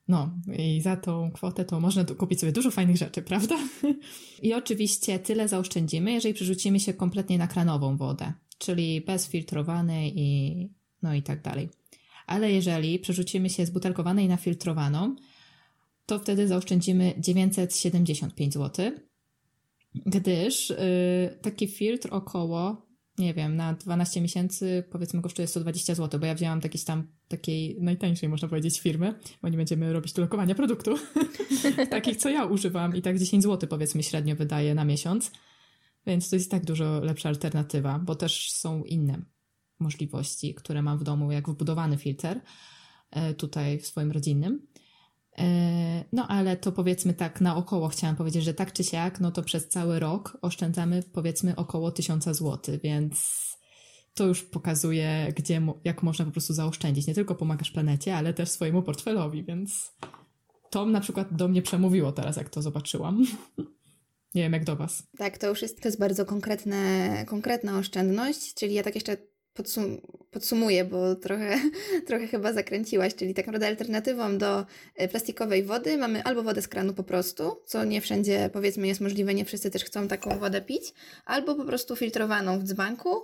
No 0.08 0.30
i 0.58 0.80
za 0.80 0.96
tą 0.96 1.30
kwotę 1.30 1.64
to 1.64 1.80
można 1.80 2.04
kupić 2.04 2.40
sobie 2.40 2.52
dużo 2.52 2.70
fajnych 2.70 2.96
rzeczy, 2.96 3.22
prawda? 3.22 3.56
I 4.42 4.54
oczywiście 4.54 5.18
tyle 5.18 5.48
zaoszczędzimy, 5.48 6.12
jeżeli 6.12 6.34
przerzucimy 6.34 6.80
się 6.80 6.94
kompletnie 6.94 7.38
na 7.38 7.46
kranową 7.46 7.96
wodę, 7.96 8.32
czyli 8.58 9.00
bezfiltrowanej 9.00 10.12
i 10.16 10.68
no 11.02 11.14
i 11.14 11.22
tak 11.22 11.42
dalej. 11.42 11.68
Ale 12.26 12.52
jeżeli 12.52 12.98
przerzucimy 12.98 13.50
się 13.50 13.66
z 13.66 13.70
butelkowanej 13.70 14.28
na 14.28 14.36
filtrowaną, 14.36 15.16
to 16.06 16.18
wtedy 16.18 16.48
zaoszczędzimy 16.48 17.14
975 17.18 18.54
zł, 18.54 18.92
gdyż 20.06 20.70
yy, 20.70 20.76
taki 21.42 21.68
filtr 21.68 22.08
około 22.10 22.87
nie 23.18 23.34
wiem, 23.34 23.56
na 23.56 23.74
12 23.74 24.20
miesięcy 24.20 24.84
powiedzmy 24.90 25.22
kosztuje 25.22 25.48
120 25.48 25.94
zł, 25.94 26.20
bo 26.20 26.26
ja 26.26 26.34
wzięłam 26.34 26.60
jakiejś 26.62 26.84
tam 26.84 27.06
takiej 27.28 27.76
najtańszej, 27.80 28.28
można 28.28 28.48
powiedzieć, 28.48 28.80
firmy, 28.80 29.14
bo 29.42 29.48
nie 29.48 29.56
będziemy 29.56 29.92
robić 29.92 30.12
tu 30.12 30.20
lokowania 30.20 30.54
produktu, 30.54 30.94
takich, 31.90 32.16
co 32.16 32.28
ja 32.28 32.44
używam 32.44 32.96
i 32.96 33.02
tak 33.02 33.18
10 33.18 33.42
zł 33.42 33.68
powiedzmy 33.68 34.02
średnio 34.02 34.36
wydaje 34.36 34.74
na 34.74 34.84
miesiąc, 34.84 35.32
więc 36.06 36.30
to 36.30 36.36
jest 36.36 36.50
tak 36.50 36.64
dużo 36.64 37.00
lepsza 37.00 37.28
alternatywa, 37.28 37.98
bo 37.98 38.14
też 38.14 38.52
są 38.52 38.84
inne 38.84 39.22
możliwości, 39.78 40.54
które 40.54 40.82
mam 40.82 40.98
w 40.98 41.02
domu, 41.02 41.32
jak 41.32 41.48
wbudowany 41.48 41.98
filtr 41.98 42.40
e, 43.10 43.34
tutaj 43.34 43.78
w 43.78 43.86
swoim 43.86 44.12
rodzinnym. 44.12 44.66
E, 45.38 46.04
no 46.12 46.28
ale 46.28 46.56
to 46.56 46.72
powiedzmy 46.72 47.14
tak 47.14 47.40
naokoło 47.40 47.88
chciałam 47.88 48.16
powiedzieć, 48.16 48.44
że 48.44 48.54
tak 48.54 48.72
czy 48.72 48.84
siak, 48.84 49.20
no 49.20 49.30
to 49.30 49.42
przez 49.42 49.68
cały 49.68 49.98
rok 49.98 50.38
oszczędzamy 50.42 51.02
powiedzmy 51.12 51.56
około 51.56 51.90
1000 51.90 52.24
zł, 52.24 52.58
więc 52.84 53.38
to 54.14 54.26
już 54.26 54.42
pokazuje, 54.42 55.32
gdzie, 55.36 55.62
jak 55.84 56.02
można 56.02 56.24
po 56.24 56.30
prostu 56.30 56.54
zaoszczędzić. 56.54 57.06
Nie 57.06 57.14
tylko 57.14 57.34
pomagasz 57.34 57.70
planecie, 57.70 58.16
ale 58.16 58.34
też 58.34 58.48
swojemu 58.48 58.82
portfelowi, 58.82 59.44
więc 59.44 59.92
to 60.70 60.86
na 60.86 61.00
przykład 61.00 61.34
do 61.34 61.48
mnie 61.48 61.62
przemówiło 61.62 62.12
teraz, 62.12 62.36
jak 62.36 62.48
to 62.48 62.62
zobaczyłam. 62.62 63.24
Nie 64.34 64.42
wiem, 64.42 64.52
jak 64.52 64.64
do 64.64 64.76
Was. 64.76 65.02
Tak, 65.18 65.38
to 65.38 65.48
już 65.48 65.62
jest, 65.62 65.82
to 65.82 65.88
jest 65.88 65.98
bardzo 65.98 66.26
konkretne, 66.26 67.24
konkretna 67.26 67.78
oszczędność, 67.78 68.54
czyli 68.54 68.74
ja 68.74 68.82
tak 68.82 68.94
jeszcze 68.94 69.16
podsum 69.58 70.00
podsumuję, 70.30 70.84
bo 70.84 71.14
trochę, 71.14 71.60
trochę 72.08 72.26
chyba 72.26 72.52
zakręciłaś, 72.52 73.14
czyli 73.14 73.34
tak 73.34 73.46
naprawdę 73.46 73.66
alternatywą 73.66 74.38
do 74.38 74.66
e, 74.96 75.08
plastikowej 75.08 75.62
wody 75.62 75.96
mamy 75.96 76.22
albo 76.22 76.42
wodę 76.42 76.62
z 76.62 76.68
kranu 76.68 76.94
po 76.94 77.02
prostu, 77.02 77.62
co 77.66 77.84
nie 77.84 78.00
wszędzie 78.00 78.50
powiedzmy 78.52 78.86
jest 78.86 79.00
możliwe, 79.00 79.34
nie 79.34 79.44
wszyscy 79.44 79.70
też 79.70 79.84
chcą 79.84 80.08
taką 80.08 80.38
wodę 80.38 80.60
pić, 80.60 80.94
albo 81.24 81.54
po 81.54 81.64
prostu 81.64 81.96
filtrowaną 81.96 82.58
w 82.58 82.62
dzbanku, 82.62 83.22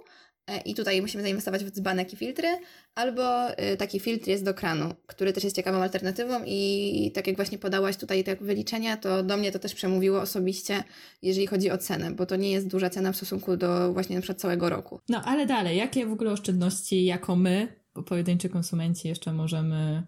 I 0.64 0.74
tutaj 0.74 1.02
musimy 1.02 1.22
zainwestować 1.22 1.64
w 1.64 1.70
dzbanek 1.70 2.12
i 2.12 2.16
filtry, 2.16 2.48
albo 2.94 3.50
y, 3.50 3.76
taki 3.76 4.00
filtr 4.00 4.28
jest 4.28 4.44
do 4.44 4.54
kranu, 4.54 4.94
który 5.06 5.32
też 5.32 5.44
jest 5.44 5.56
ciekawą 5.56 5.78
alternatywą 5.78 6.40
i 6.46 7.10
tak 7.14 7.26
jak 7.26 7.36
właśnie 7.36 7.58
podałaś 7.58 7.96
tutaj 7.96 8.24
te 8.24 8.36
wyliczenia, 8.36 8.96
to 8.96 9.22
do 9.22 9.36
mnie 9.36 9.52
to 9.52 9.58
też 9.58 9.74
przemówiło 9.74 10.20
osobiście, 10.20 10.84
jeżeli 11.22 11.46
chodzi 11.46 11.70
o 11.70 11.78
cenę, 11.78 12.10
bo 12.10 12.26
to 12.26 12.36
nie 12.36 12.50
jest 12.50 12.68
duża 12.68 12.90
cena 12.90 13.12
w 13.12 13.16
stosunku 13.16 13.56
do 13.56 13.92
właśnie 13.92 14.16
na 14.16 14.22
przykład 14.22 14.40
całego 14.40 14.68
roku. 14.68 15.00
No 15.08 15.22
ale 15.24 15.46
dalej, 15.46 15.76
jakie 15.76 16.06
w 16.06 16.12
ogóle 16.12 16.32
oszczędności 16.32 17.04
jako 17.04 17.36
my, 17.36 17.68
pojedynczy 18.06 18.48
konsumenci 18.48 19.08
jeszcze 19.08 19.32
możemy 19.32 20.02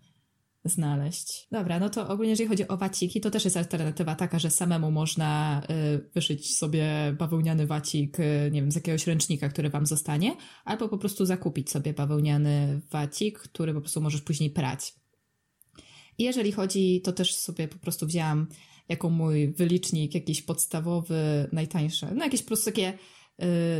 znaleźć. 0.68 1.48
Dobra, 1.52 1.78
no 1.78 1.90
to 1.90 2.08
ogólnie 2.08 2.30
jeżeli 2.30 2.48
chodzi 2.48 2.68
o 2.68 2.76
waciki, 2.76 3.20
to 3.20 3.30
też 3.30 3.44
jest 3.44 3.56
alternatywa 3.56 4.14
taka, 4.14 4.38
że 4.38 4.50
samemu 4.50 4.90
można 4.90 5.62
y, 5.94 6.10
wyszyć 6.14 6.56
sobie 6.56 7.14
bawełniany 7.18 7.66
wacik, 7.66 8.20
y, 8.20 8.50
nie 8.52 8.60
wiem, 8.60 8.72
z 8.72 8.74
jakiegoś 8.74 9.06
ręcznika, 9.06 9.48
który 9.48 9.70
wam 9.70 9.86
zostanie, 9.86 10.36
albo 10.64 10.88
po 10.88 10.98
prostu 10.98 11.26
zakupić 11.26 11.70
sobie 11.70 11.92
bawełniany 11.92 12.80
wacik, 12.90 13.38
który 13.38 13.74
po 13.74 13.80
prostu 13.80 14.00
możesz 14.00 14.22
później 14.22 14.50
prać. 14.50 14.94
I 16.18 16.24
jeżeli 16.24 16.52
chodzi, 16.52 17.00
to 17.00 17.12
też 17.12 17.34
sobie 17.34 17.68
po 17.68 17.78
prostu 17.78 18.06
wzięłam 18.06 18.46
jako 18.88 19.10
mój 19.10 19.52
wylicznik 19.52 20.14
jakiś 20.14 20.42
podstawowy, 20.42 21.48
najtańszy, 21.52 22.06
no 22.14 22.24
jakieś 22.24 22.42
po 22.42 22.46
prostu 22.46 22.64
takie 22.64 22.98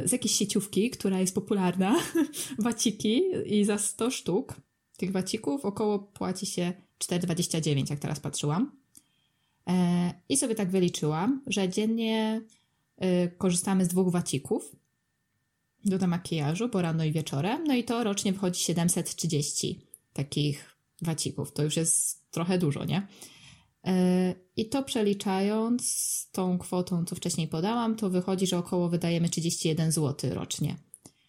z 0.05 0.13
jakiejś 0.13 0.35
sieciówki, 0.35 0.91
która 0.91 1.21
jest 1.21 1.35
popularna, 1.35 1.97
waciki 2.59 3.23
i 3.47 3.65
za 3.65 3.79
100 3.79 4.11
sztuk 4.11 4.55
tych 4.97 5.13
wacików 5.13 5.65
około 5.65 5.99
płaci 5.99 6.47
się 6.47 6.73
4,29, 6.99 7.91
jak 7.91 7.99
teraz 7.99 8.21
patrzyłam. 8.21 8.73
E, 9.69 10.13
I 10.29 10.37
sobie 10.37 10.55
tak 10.55 10.71
wyliczyłam, 10.71 11.43
że 11.47 11.69
dziennie 11.69 12.43
e, 12.97 13.29
korzystamy 13.29 13.85
z 13.85 13.89
dwóch 13.89 14.13
wacików 14.13 14.77
do 15.85 16.07
makijażu, 16.07 16.69
po 16.69 16.83
rano 16.83 17.05
i 17.05 17.13
wieczorem, 17.13 17.65
no 17.65 17.75
i 17.75 17.85
to 17.85 18.05
rocznie 18.05 18.33
wychodzi 18.33 18.61
730 18.61 19.81
takich 20.13 20.77
wacików. 21.03 21.53
To 21.53 21.63
już 21.63 21.77
jest 21.77 22.31
trochę 22.31 22.59
dużo, 22.59 22.85
nie? 22.85 23.07
E, 23.87 24.35
I 24.57 24.69
to 24.69 24.83
przeliczając 24.83 26.29
tą 26.33 26.59
kwotą, 26.59 27.05
co 27.05 27.17
wcześniej 27.17 27.49
podałam, 27.49 27.97
to 27.97 28.11
wychodzi, 28.11 28.47
że 28.47 28.59
około 28.59 28.89
wydajemy 28.89 29.29
31 29.29 29.93
zł 29.93 30.31
rocznie. 30.35 30.77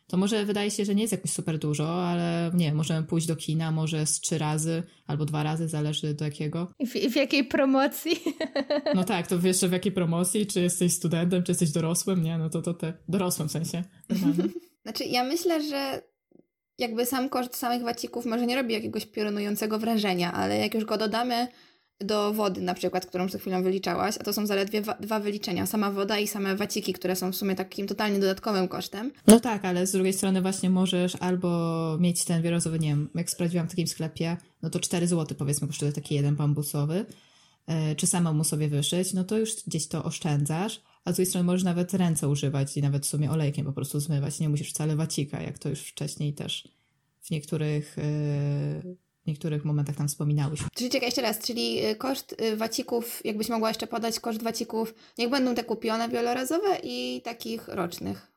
To 0.08 0.18
może 0.18 0.46
wydaje 0.46 0.72
się, 0.72 0.86
że 0.86 0.96
nie 0.96 1.02
jest 1.02 1.12
jakoś 1.12 1.32
super 1.32 1.60
dużo, 1.60 2.08
ale 2.08 2.52
nie, 2.54 2.74
możemy 2.74 3.08
pójść 3.08 3.28
do 3.28 3.36
kina 3.36 3.72
może 3.72 4.06
z 4.06 4.20
trzy 4.20 4.38
razy 4.38 4.84
albo 5.08 5.26
dwa 5.26 5.44
razy, 5.44 5.68
zależy 5.68 6.14
do 6.14 6.26
jakiego. 6.26 6.74
I 6.80 6.88
w, 6.88 6.94
w 6.94 7.16
jakiej 7.16 7.44
promocji? 7.44 8.12
No 8.96 9.04
tak, 9.04 9.28
to 9.28 9.40
wiesz, 9.40 9.58
w 9.58 9.72
jakiej 9.72 9.92
promocji, 9.92 10.48
czy 10.48 10.62
jesteś 10.62 10.94
studentem, 10.94 11.44
czy 11.44 11.52
jesteś 11.52 11.72
dorosłym, 11.72 12.24
nie? 12.24 12.38
No 12.38 12.50
to 12.50 12.62
to 12.62 12.74
te, 12.74 12.94
dorosłym 13.08 13.50
w 13.50 13.52
sensie. 13.52 13.84
Znaczy 14.84 15.04
ja 15.04 15.24
myślę, 15.24 15.64
że 15.64 16.02
jakby 16.78 17.06
sam 17.06 17.30
koszt 17.30 17.56
samych 17.56 17.82
wacików 17.82 18.26
może 18.26 18.46
nie 18.46 18.56
robi 18.56 18.74
jakiegoś 18.74 19.06
piorunującego 19.06 19.80
wrażenia, 19.80 20.34
ale 20.34 20.58
jak 20.58 20.74
już 20.74 20.86
go 20.86 20.98
dodamy 20.98 21.48
do 22.00 22.34
wody 22.34 22.62
na 22.62 22.74
przykład, 22.74 23.06
którą 23.06 23.28
przed 23.28 23.42
chwilą 23.42 23.64
wyliczałaś, 23.64 24.16
a 24.20 24.24
to 24.24 24.34
są 24.34 24.46
zaledwie 24.46 24.82
dwa 25.00 25.20
wyliczenia, 25.20 25.66
sama 25.66 25.92
woda 25.92 26.20
i 26.20 26.28
same 26.28 26.56
waciki, 26.56 26.94
które 26.94 27.16
są 27.16 27.32
w 27.32 27.36
sumie 27.36 27.56
takim 27.56 27.88
totalnie 27.88 28.20
dodatkowym 28.20 28.68
kosztem. 28.68 29.12
No 29.28 29.40
tak, 29.40 29.66
ale 29.66 29.88
z 29.88 29.92
drugiej 29.92 30.14
strony 30.14 30.42
właśnie 30.42 30.70
możesz 30.70 31.16
albo 31.16 31.98
mieć 32.00 32.26
ten 32.26 32.42
wielorazowy, 32.42 32.80
nie 32.80 32.90
wiem, 32.90 33.10
jak 33.16 33.30
sprawdziłam 33.30 33.68
w 33.68 33.70
takim 33.70 33.88
sklepie, 33.88 34.38
no 34.62 34.70
to 34.70 34.80
4 34.80 35.08
zł 35.08 35.38
powiedzmy 35.38 35.68
kosztuje 35.68 35.92
taki 35.92 36.16
jeden 36.16 36.36
bambusowy, 36.36 37.06
e, 37.68 37.96
czy 37.96 38.08
samemu 38.08 38.44
sobie 38.44 38.68
wyszyć, 38.68 39.14
no 39.14 39.24
to 39.24 39.38
już 39.38 39.56
gdzieś 39.68 39.88
to 39.88 40.04
oszczędzasz, 40.04 40.82
a 41.06 41.12
z 41.12 41.16
drugiej 41.16 41.30
strony 41.30 41.46
możesz 41.46 41.64
nawet 41.64 41.94
ręce 41.94 42.28
używać 42.30 42.78
i 42.78 42.82
nawet 42.82 43.06
w 43.06 43.10
sumie 43.10 43.32
olejkiem 43.32 43.66
po 43.66 43.74
prostu 43.74 44.00
zmywać, 44.00 44.40
nie 44.40 44.50
musisz 44.50 44.70
wcale 44.70 44.96
wacika, 44.96 45.42
jak 45.42 45.60
to 45.60 45.70
już 45.70 45.80
wcześniej 45.80 46.34
też 46.34 46.68
w 47.22 47.32
niektórych 47.32 47.98
yy, 48.84 48.98
niektórych 49.28 49.66
momentach 49.66 49.96
tam 49.96 50.08
wspominałyśmy. 50.08 50.68
Czyli 50.76 50.90
czekaj 50.90 51.08
jeszcze 51.08 51.22
raz, 51.22 51.40
czyli 51.40 51.86
y, 51.86 51.96
koszt 51.96 52.42
y, 52.42 52.58
wacików, 52.58 53.26
jakbyś 53.26 53.50
mogła 53.50 53.68
jeszcze 53.68 53.88
podać 53.88 54.20
koszt 54.20 54.44
wacików, 54.44 54.94
niech 55.18 55.30
będą 55.30 55.56
te 55.56 55.64
kupione 55.64 56.10
wielorazowe 56.10 56.80
i 56.84 57.22
takich 57.24 57.68
rocznych. 57.68 58.32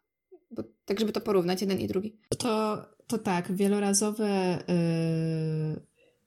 Bo, 0.51 0.63
tak, 0.85 1.01
żeby 1.01 1.13
to 1.13 1.21
porównać, 1.21 1.61
jeden 1.61 1.81
i 1.81 1.87
drugi. 1.87 2.17
To, 2.39 2.85
to 3.07 3.19
tak, 3.19 3.53
wielorazowe, 3.53 4.59
yy, 4.69 5.81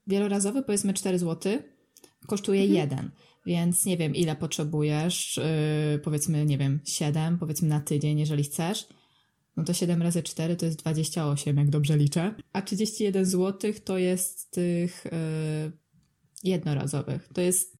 wielorazowy 0.07 0.63
powiedzmy 0.63 0.93
4 0.93 1.19
zł 1.19 1.53
kosztuje 2.27 2.61
mhm. 2.61 2.79
jeden. 2.79 3.11
Więc 3.45 3.85
nie 3.85 3.97
wiem, 3.97 4.15
ile 4.15 4.35
potrzebujesz, 4.35 5.37
yy, 5.93 5.99
powiedzmy, 5.99 6.45
nie 6.45 6.57
wiem, 6.57 6.79
7, 6.85 7.37
powiedzmy 7.39 7.67
na 7.67 7.79
tydzień, 7.79 8.19
jeżeli 8.19 8.43
chcesz 8.43 8.87
no 9.57 9.63
to 9.63 9.73
7 9.73 10.01
razy 10.01 10.23
4 10.23 10.55
to 10.55 10.65
jest 10.65 10.77
28, 10.77 11.57
jak 11.57 11.69
dobrze 11.69 11.97
liczę. 11.97 12.35
A 12.53 12.61
31 12.61 13.25
zł 13.25 13.73
to 13.83 13.97
jest 13.97 14.51
tych 14.51 15.05
yy, 15.05 15.71
jednorazowych. 16.43 17.29
To 17.33 17.41
jest 17.41 17.77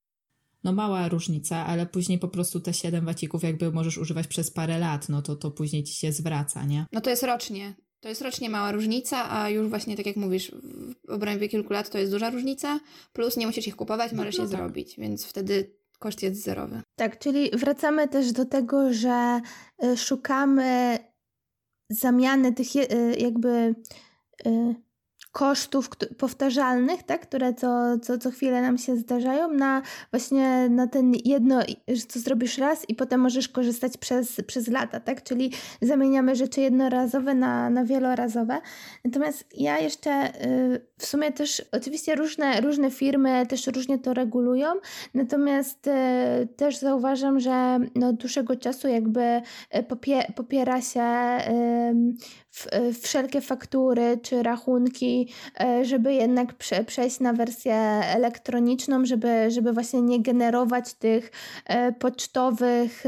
no 0.63 0.73
mała 0.73 1.07
różnica, 1.07 1.65
ale 1.65 1.85
później 1.85 2.19
po 2.19 2.27
prostu 2.27 2.59
te 2.59 2.73
7 2.73 3.05
wacików 3.05 3.43
jakby 3.43 3.71
możesz 3.71 3.97
używać 3.97 4.27
przez 4.27 4.51
parę 4.51 4.79
lat, 4.79 5.09
no 5.09 5.21
to 5.21 5.35
to 5.35 5.51
później 5.51 5.83
ci 5.83 5.93
się 5.93 6.11
zwraca, 6.11 6.65
nie? 6.65 6.85
No 6.91 7.01
to 7.01 7.09
jest 7.09 7.23
rocznie. 7.23 7.73
To 7.99 8.09
jest 8.09 8.21
rocznie 8.21 8.49
mała 8.49 8.71
różnica, 8.71 9.31
a 9.31 9.49
już 9.49 9.69
właśnie 9.69 9.97
tak 9.97 10.05
jak 10.05 10.15
mówisz, 10.15 10.51
w 11.07 11.09
obrębie 11.09 11.49
kilku 11.49 11.73
lat 11.73 11.89
to 11.89 11.97
jest 11.97 12.11
duża 12.11 12.29
różnica, 12.29 12.79
plus 13.13 13.37
nie 13.37 13.47
musisz 13.47 13.67
ich 13.67 13.75
kupować, 13.75 14.11
no, 14.11 14.17
możesz 14.17 14.37
no, 14.37 14.43
je 14.43 14.49
tak. 14.49 14.59
zrobić, 14.59 14.95
więc 14.97 15.25
wtedy 15.25 15.71
koszt 15.99 16.23
jest 16.23 16.43
zerowy. 16.43 16.81
Tak, 16.95 17.19
czyli 17.19 17.49
wracamy 17.53 18.07
też 18.07 18.31
do 18.31 18.45
tego, 18.45 18.93
że 18.93 19.41
y, 19.83 19.97
szukamy 19.97 20.97
zamiany 21.89 22.53
tych 22.53 22.75
y, 22.75 23.15
jakby 23.19 23.75
y, 24.45 24.75
kosztów 25.33 25.89
powtarzalnych, 26.17 27.03
tak, 27.03 27.21
które 27.21 27.53
co, 27.53 27.99
co, 27.99 28.17
co 28.17 28.31
chwilę 28.31 28.61
nam 28.61 28.77
się 28.77 28.97
zdarzają, 28.97 29.51
na 29.51 29.81
właśnie 30.11 30.69
na 30.69 30.87
ten 30.87 31.13
jedno, 31.25 31.59
co 32.07 32.19
zrobisz 32.19 32.57
raz 32.57 32.89
i 32.89 32.95
potem 32.95 33.21
możesz 33.21 33.49
korzystać 33.49 33.97
przez, 33.97 34.41
przez 34.47 34.67
lata, 34.67 34.99
tak, 34.99 35.23
czyli 35.23 35.51
zamieniamy 35.81 36.35
rzeczy 36.35 36.61
jednorazowe 36.61 37.35
na, 37.35 37.69
na 37.69 37.85
wielorazowe. 37.85 38.61
Natomiast 39.05 39.45
ja 39.57 39.79
jeszcze 39.79 40.27
y, 40.45 40.81
w 40.97 41.05
sumie 41.05 41.31
też, 41.31 41.61
oczywiście 41.71 42.15
różne, 42.15 42.61
różne 42.61 42.91
firmy 42.91 43.45
też 43.45 43.67
różnie 43.67 43.99
to 43.99 44.13
regulują, 44.13 44.67
natomiast 45.13 45.87
y, 45.87 45.91
też 46.55 46.77
zauważam, 46.77 47.39
że 47.39 47.79
no, 47.95 48.07
od 48.07 48.15
dłuższego 48.15 48.55
czasu 48.55 48.87
jakby 48.87 49.41
popie, 49.87 50.31
popiera 50.35 50.81
się 50.81 51.03
wszelkie 53.01 53.41
faktury 53.41 54.19
czy 54.21 54.43
rachunki, 54.43 55.29
e, 55.59 55.85
żeby 55.85 56.13
jednak 56.13 56.53
prze, 56.53 56.83
przejść 56.83 57.19
na 57.19 57.33
wersję 57.33 57.75
elektroniczną, 58.15 59.05
żeby, 59.05 59.51
żeby 59.51 59.73
właśnie 59.73 60.01
nie 60.01 60.21
generować 60.21 60.93
tych 60.93 61.31
e, 61.65 61.91
pocztowych 61.91 63.03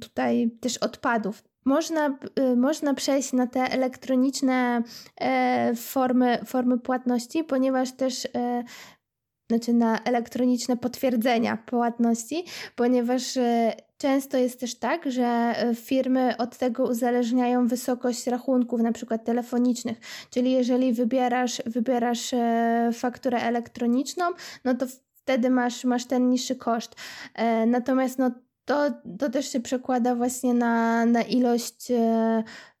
tutaj 0.00 0.50
też 0.60 0.78
odpadów. 0.78 1.42
Można, 1.64 2.18
y, 2.38 2.56
można 2.56 2.94
przejść 2.94 3.32
na 3.32 3.46
te 3.46 3.60
elektroniczne 3.60 4.82
e, 5.20 5.74
formy, 5.74 6.38
formy 6.46 6.78
płatności, 6.78 7.44
ponieważ 7.44 7.92
też 7.92 8.28
znaczy 9.48 9.72
na 9.72 10.02
elektroniczne 10.02 10.76
potwierdzenia 10.76 11.56
płatności, 11.56 12.44
ponieważ 12.76 13.38
Często 13.98 14.38
jest 14.38 14.60
też 14.60 14.74
tak, 14.74 15.10
że 15.10 15.24
e, 15.26 15.74
firmy 15.74 16.36
od 16.36 16.58
tego 16.58 16.84
uzależniają 16.84 17.66
wysokość 17.66 18.26
rachunków, 18.26 18.80
na 18.80 18.92
przykład 18.92 19.24
telefonicznych. 19.24 19.98
Czyli 20.30 20.52
jeżeli 20.52 20.92
wybierasz, 20.92 21.62
wybierasz 21.66 22.34
e, 22.34 22.90
fakturę 22.92 23.38
elektroniczną, 23.38 24.24
no 24.64 24.74
to 24.74 24.86
wtedy 25.14 25.50
masz, 25.50 25.84
masz 25.84 26.04
ten 26.04 26.30
niższy 26.30 26.56
koszt. 26.56 26.96
E, 27.34 27.66
natomiast 27.66 28.18
no, 28.18 28.30
to, 28.64 28.90
to 29.18 29.30
też 29.30 29.52
się 29.52 29.60
przekłada 29.60 30.14
właśnie 30.14 30.54
na, 30.54 31.06
na, 31.06 31.22
ilość, 31.22 31.92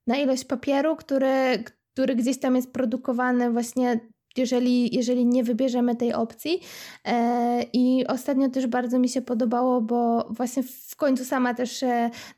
na 0.06 0.16
ilość 0.16 0.44
papieru, 0.44 0.96
który, 0.96 1.64
który 1.92 2.14
gdzieś 2.14 2.40
tam 2.40 2.56
jest 2.56 2.72
produkowany 2.72 3.50
właśnie 3.50 4.00
jeżeli, 4.38 4.96
jeżeli 4.96 5.26
nie 5.26 5.44
wybierzemy 5.44 5.96
tej 5.96 6.14
opcji. 6.14 6.60
E, 7.04 7.62
I 7.72 8.06
ostatnio 8.06 8.48
też 8.48 8.66
bardzo 8.66 8.98
mi 8.98 9.08
się 9.08 9.22
podobało, 9.22 9.80
bo 9.80 10.28
właśnie 10.30 10.62
w 10.62 10.96
końcu 10.96 11.24
sama 11.24 11.54
też 11.54 11.84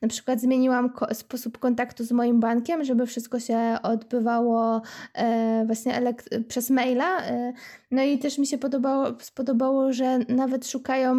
na 0.02 0.08
przykład 0.08 0.40
zmieniłam 0.40 0.90
sposób 1.12 1.58
kontaktu 1.58 2.04
z 2.04 2.12
moim 2.12 2.40
bankiem, 2.40 2.84
żeby 2.84 3.06
wszystko 3.06 3.40
się 3.40 3.58
odbywało 3.82 4.82
e, 5.14 5.64
właśnie 5.66 6.14
przez 6.48 6.70
maila. 6.70 7.22
E, 7.22 7.52
no 7.90 8.02
i 8.02 8.18
też 8.18 8.38
mi 8.38 8.46
się 8.46 8.58
podobało, 8.58 9.06
spodobało, 9.20 9.92
że 9.92 10.18
nawet 10.18 10.68
szukają 10.68 11.14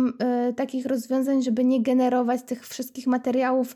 takich 0.55 0.85
rozwiązań, 0.85 1.43
żeby 1.43 1.65
nie 1.65 1.81
generować 1.81 2.41
tych 2.43 2.67
wszystkich 2.67 3.07
materiałów 3.07 3.75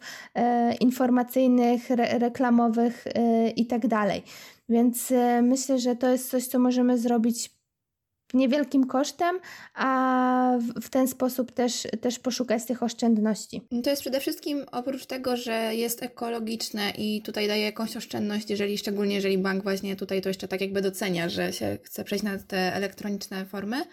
informacyjnych, 0.80 1.92
re 1.92 2.20
reklamowych 2.20 3.06
i 3.56 3.66
tak. 3.66 3.86
Więc 4.70 5.12
e, 5.12 5.42
myślę, 5.42 5.80
że 5.80 5.96
to 5.96 6.10
jest 6.12 6.30
coś, 6.30 6.48
co 6.48 6.60
możemy 6.60 6.98
zrobić 6.98 7.50
niewielkim 8.34 8.88
kosztem, 8.88 9.40
a 9.74 10.58
w 10.82 10.90
ten 10.90 11.08
sposób 11.08 11.52
też, 11.52 11.88
też 12.02 12.20
poszukać 12.20 12.66
tych 12.66 12.84
oszczędności. 12.84 13.62
To 13.84 13.90
jest 13.90 14.02
przede 14.02 14.20
wszystkim 14.20 14.66
oprócz 14.72 15.06
tego, 15.06 15.38
że 15.38 15.76
jest 15.76 16.04
ekologiczne 16.04 16.92
i 16.98 17.22
tutaj 17.22 17.48
daje 17.48 17.64
jakąś 17.66 17.98
oszczędność, 17.98 18.50
jeżeli 18.50 18.78
szczególnie 18.78 19.16
jeżeli 19.16 19.38
bank 19.38 19.64
właśnie 19.64 19.96
tutaj 19.96 20.22
to 20.22 20.30
jeszcze 20.30 20.48
tak 20.48 20.62
jakby 20.62 20.82
docenia, 20.82 21.30
że 21.30 21.54
się 21.54 21.78
chce 21.84 22.04
przejść 22.04 22.24
na 22.24 22.38
te 22.38 22.76
elektroniczne 22.76 23.46
formy, 23.46 23.84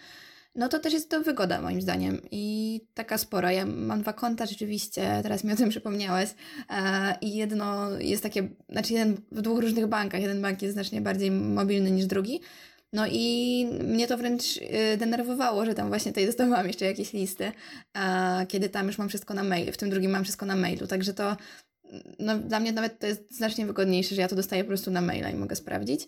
no 0.55 0.69
to 0.69 0.79
też 0.79 0.93
jest 0.93 1.11
to 1.11 1.23
wygoda 1.23 1.61
moim 1.61 1.83
zdaniem. 1.83 2.21
I 2.31 2.81
taka 2.95 3.19
spora. 3.19 3.53
Ja 3.53 3.67
mam 3.67 4.03
dwa 4.03 4.13
konta 4.13 4.47
rzeczywiście, 4.47 5.21
teraz 5.23 5.45
mi 5.45 5.53
o 5.53 5.57
tym 5.57 5.69
przypomniałeś. 5.69 6.31
E, 6.71 7.15
i 7.21 7.35
jedno 7.35 7.91
jest 7.99 8.23
takie, 8.23 8.49
znaczy 8.69 8.93
jeden 8.93 9.17
w 9.33 9.43
dwóch 9.43 9.61
różnych 9.61 9.87
bankach, 9.87 10.21
jeden 10.21 10.43
bank 10.43 10.63
jest 10.63 10.75
znacznie 10.75 11.01
bardziej 11.01 11.31
mobilny 11.31 11.91
niż 11.91 12.07
drugi, 12.07 12.41
no 12.93 13.07
i 13.11 13.67
mnie 13.85 14.07
to 14.07 14.19
wręcz 14.19 14.45
e, 14.63 14.97
denerwowało, 14.97 15.65
że 15.65 15.75
tam 15.75 15.89
właśnie 15.89 16.13
tutaj 16.13 16.27
dostawałam 16.27 16.67
jeszcze 16.67 16.85
jakieś 16.85 17.13
listy, 17.13 17.53
e, 17.95 18.47
kiedy 18.47 18.69
tam 18.69 18.87
już 18.87 18.99
mam 18.99 19.09
wszystko 19.09 19.35
na 19.35 19.45
mailu, 19.45 19.73
w 19.73 19.77
tym 19.77 19.91
drugim 19.91 20.11
mam 20.11 20.25
wszystko 20.25 20.47
na 20.47 20.57
mailu, 20.57 20.87
także 20.87 21.15
to 21.15 21.37
no, 22.19 22.39
dla 22.39 22.61
mnie 22.61 22.73
nawet 22.73 22.99
to 22.99 23.07
jest 23.07 23.37
znacznie 23.37 23.67
wygodniejsze, 23.67 24.15
że 24.15 24.21
ja 24.21 24.29
to 24.29 24.37
dostaję 24.37 24.65
po 24.65 24.69
prostu 24.69 24.91
na 24.91 25.01
maila 25.01 25.31
i 25.31 25.35
mogę 25.35 25.57
sprawdzić. 25.57 26.07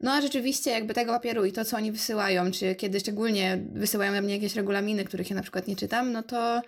No 0.00 0.12
a 0.12 0.20
rzeczywiście 0.20 0.70
jakby 0.70 0.94
tego 0.94 1.12
papieru 1.12 1.44
i 1.44 1.52
to, 1.52 1.64
co 1.64 1.76
oni 1.76 1.92
wysyłają, 1.92 2.50
czy 2.50 2.74
kiedy 2.74 3.00
szczególnie 3.00 3.64
wysyłają 3.72 4.12
na 4.12 4.20
mnie 4.20 4.34
jakieś 4.34 4.56
regulaminy, 4.56 5.04
których 5.04 5.30
ja 5.30 5.36
na 5.36 5.42
przykład 5.42 5.68
nie 5.68 5.76
czytam, 5.76 6.12
no 6.12 6.22
to 6.22 6.62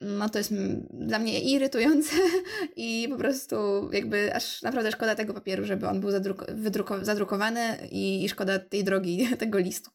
no 0.00 0.28
to 0.28 0.38
jest 0.38 0.54
dla 0.90 1.18
mnie 1.18 1.40
irytujące 1.40 2.16
i 2.76 3.08
po 3.10 3.16
prostu 3.16 3.56
jakby 3.92 4.34
aż 4.34 4.62
naprawdę 4.62 4.92
szkoda 4.92 5.14
tego 5.14 5.34
papieru, 5.34 5.64
żeby 5.64 5.88
on 5.88 6.00
był 6.00 6.10
zadruk- 6.10 7.04
zadrukowany 7.04 7.88
i, 7.90 8.24
i 8.24 8.28
szkoda 8.28 8.58
tej 8.58 8.84
drogi, 8.84 9.28
tego 9.38 9.58
listu, 9.58 9.90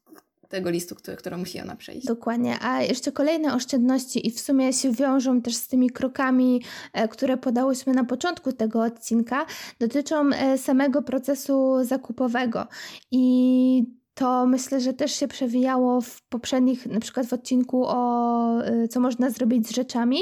tego 0.50 0.70
listu, 0.70 0.96
który, 0.96 1.18
którą 1.18 1.38
musi 1.38 1.62
ona 1.62 1.76
przejść. 1.76 2.08
Dokładnie, 2.08 2.58
a 2.62 2.82
jeszcze 2.82 3.12
kolejne 3.12 3.56
oszczędności 3.56 4.28
i 4.28 4.32
w 4.32 4.40
sumie 4.40 4.74
się 4.74 4.92
wiążą 4.92 5.42
też 5.42 5.56
z 5.56 5.68
tymi 5.68 5.90
krokami, 5.90 6.64
e, 6.94 7.08
które 7.08 7.38
podałyśmy 7.38 7.94
na 7.94 8.04
początku 8.04 8.52
tego 8.52 8.84
odcinka, 8.84 9.46
dotyczą 9.80 10.30
e, 10.30 10.58
samego 10.58 11.02
procesu 11.02 11.84
zakupowego 11.84 12.68
i 13.12 13.99
to 14.20 14.46
myślę, 14.46 14.80
że 14.80 14.94
też 14.94 15.16
się 15.16 15.28
przewijało 15.28 16.02
w 16.02 16.22
poprzednich, 16.22 16.86
na 16.86 17.00
przykład 17.00 17.26
w 17.26 17.34
odcinku 17.34 17.84
o 17.88 18.68
y, 18.84 18.88
co 18.88 19.00
można 19.00 19.30
zrobić 19.30 19.68
z 19.68 19.72
rzeczami, 19.72 20.18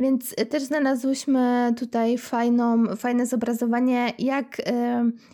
więc 0.00 0.34
też 0.50 0.62
znalazłyśmy 0.62 1.74
tutaj 1.78 2.18
fajną, 2.18 2.96
fajne 2.96 3.26
zobrazowanie, 3.26 4.12
jak, 4.18 4.60
y, 4.60 4.62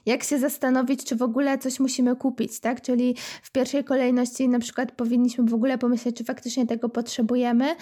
jak 0.06 0.22
się 0.22 0.38
zastanowić, 0.38 1.04
czy 1.04 1.16
w 1.16 1.22
ogóle 1.22 1.58
coś 1.58 1.80
musimy 1.80 2.16
kupić, 2.16 2.60
tak? 2.60 2.82
Czyli 2.82 3.16
w 3.42 3.52
pierwszej 3.52 3.84
kolejności 3.84 4.48
na 4.48 4.58
przykład 4.58 4.92
powinniśmy 4.92 5.44
w 5.44 5.54
ogóle 5.54 5.78
pomyśleć, 5.78 6.16
czy 6.16 6.24
faktycznie 6.24 6.66
tego 6.66 6.88
potrzebujemy. 6.88 7.70
Y, 7.70 7.76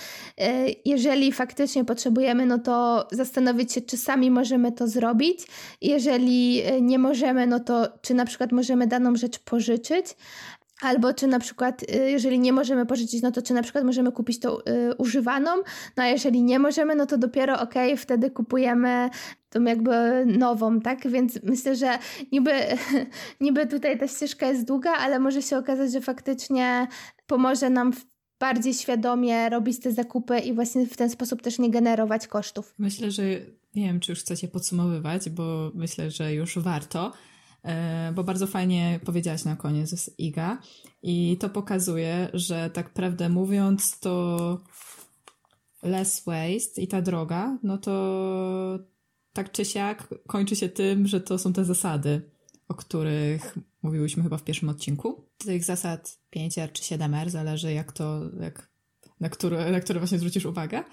jeżeli 0.85 1.33
faktycznie 1.33 1.85
potrzebujemy, 1.85 2.47
no 2.47 2.59
to 2.59 3.09
zastanowić 3.13 3.73
się, 3.73 3.81
czy 3.81 3.97
sami 3.97 4.31
możemy 4.31 4.73
to 4.73 4.89
zrobić. 4.89 5.47
Jeżeli 5.81 6.63
nie 6.81 6.99
możemy, 6.99 7.47
no 7.47 7.61
to 7.61 7.89
czy 8.03 8.15
na 8.15 8.25
przykład 8.25 8.53
możemy 8.53 8.87
daną 8.87 9.17
rzecz 9.17 9.39
pożyczyć. 9.39 10.20
Albo 10.81 11.15
czy 11.15 11.27
na 11.27 11.39
przykład, 11.39 11.83
y, 11.83 12.11
jeżeli 12.11 12.39
nie 12.39 12.53
możemy 12.53 12.87
pożyczyć, 12.87 13.23
no 13.23 13.33
to 13.33 13.43
czy 13.43 13.55
na 13.55 13.63
przykład 13.63 13.85
możemy 13.85 14.13
kupić 14.13 14.41
tą 14.41 14.59
y, 14.59 14.63
używaną, 14.99 15.51
no 15.97 16.03
a 16.03 16.07
jeżeli 16.07 16.43
nie 16.43 16.59
możemy, 16.59 16.95
no 16.95 17.07
to 17.07 17.19
dopiero 17.19 17.61
ok, 17.61 17.75
wtedy 17.97 18.31
kupujemy 18.31 19.11
tą 19.51 19.65
jakby 19.65 20.27
nową, 20.27 20.81
tak? 20.81 21.09
Więc 21.09 21.39
myślę, 21.43 21.77
że 21.77 21.99
niby, 22.33 22.53
niby 23.41 23.67
tutaj 23.67 23.99
ta 23.99 24.09
ścieżka 24.09 24.47
jest 24.47 24.67
długa, 24.67 24.93
ale 24.93 25.19
może 25.19 25.43
się 25.43 25.59
okazać, 25.59 25.93
że 25.93 26.01
faktycznie 26.01 26.89
pomoże 27.27 27.71
nam 27.71 27.93
bardziej 28.41 28.75
świadomie 28.75 29.49
robić 29.49 29.81
te 29.81 29.93
zakupy 29.93 30.39
i 30.39 30.53
właśnie 30.53 30.87
w 30.87 30.97
ten 30.97 31.11
sposób 31.11 31.43
też 31.43 31.59
nie 31.59 31.71
generować 31.71 32.27
kosztów. 32.27 32.75
Myślę, 32.79 33.11
że 33.11 33.23
nie 33.75 33.87
wiem, 33.87 34.01
czy 34.01 34.13
już 34.13 34.21
chcecie 34.21 34.49
podsumowywać, 34.49 35.31
bo 35.31 35.71
myślę, 35.75 36.11
że 36.11 36.35
już 36.35 36.59
warto. 36.59 37.13
E, 37.65 38.13
bo 38.15 38.25
bardzo 38.25 38.47
fajnie 38.47 39.01
powiedziałaś 39.05 39.45
na 39.45 39.57
koniec 39.57 40.11
Iga. 40.19 40.59
I 41.03 41.37
to 41.41 41.49
pokazuje, 41.49 42.29
że 42.35 42.71
tak 42.71 42.91
prawdę 42.91 43.29
mówiąc 43.29 44.01
to 44.01 44.61
less 45.83 46.25
waste 46.25 46.83
i 46.83 46.89
ta 46.89 47.03
droga, 47.03 47.59
no 47.63 47.79
to 47.79 48.79
tak 49.33 49.53
czy 49.53 49.65
siak 49.65 50.09
kończy 50.27 50.57
się 50.57 50.69
tym, 50.69 51.07
że 51.07 51.21
to 51.21 51.39
są 51.39 51.53
te 51.53 51.65
zasady, 51.65 52.31
o 52.69 52.75
których 52.75 53.59
mówiłyśmy 53.83 54.23
chyba 54.23 54.37
w 54.37 54.45
pierwszym 54.45 54.69
odcinku. 54.69 55.25
Tych 55.39 55.65
zasad 55.65 56.19
5R 56.37 56.73
czy 56.73 56.83
7R, 56.83 57.29
zależy 57.29 57.73
jak 57.73 57.93
to, 57.93 58.21
jak, 58.41 58.71
na, 59.21 59.29
które, 59.29 59.71
na 59.73 59.81
które 59.81 60.01
właśnie 60.01 60.19
zwrócisz 60.19 60.45
uwagę, 60.45 60.85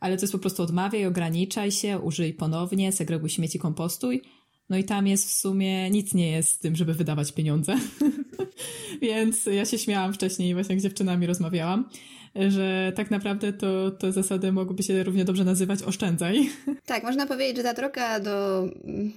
ale 0.00 0.16
to 0.16 0.22
jest 0.22 0.32
po 0.32 0.38
prostu 0.38 0.62
odmawiaj, 0.62 1.06
ograniczaj 1.06 1.72
się, 1.72 1.98
użyj 1.98 2.34
ponownie, 2.34 2.92
segreguj 2.92 3.30
śmieci, 3.30 3.58
kompostuj 3.58 4.22
no 4.68 4.76
i 4.76 4.84
tam 4.84 5.06
jest 5.06 5.28
w 5.28 5.32
sumie 5.32 5.90
nic 5.90 6.14
nie 6.14 6.30
jest 6.30 6.50
z 6.50 6.58
tym, 6.58 6.76
żeby 6.76 6.94
wydawać 6.94 7.32
pieniądze. 7.32 7.74
Więc 9.02 9.46
ja 9.46 9.64
się 9.64 9.78
śmiałam 9.78 10.12
wcześniej, 10.12 10.54
właśnie 10.54 10.74
jak 10.74 10.80
z 10.80 10.84
dziewczynami 10.84 11.26
rozmawiałam, 11.26 11.88
że 12.48 12.92
tak 12.96 13.10
naprawdę 13.10 13.52
to, 13.52 13.90
to 13.90 14.12
zasady 14.12 14.52
mogłyby 14.52 14.82
się 14.82 15.02
równie 15.02 15.24
dobrze 15.24 15.44
nazywać 15.44 15.82
oszczędzaj. 15.82 16.50
Tak, 16.86 17.04
można 17.04 17.26
powiedzieć, 17.26 17.56
że 17.56 17.62
ta 17.62 17.74
droga 17.74 18.20
do 18.20 18.68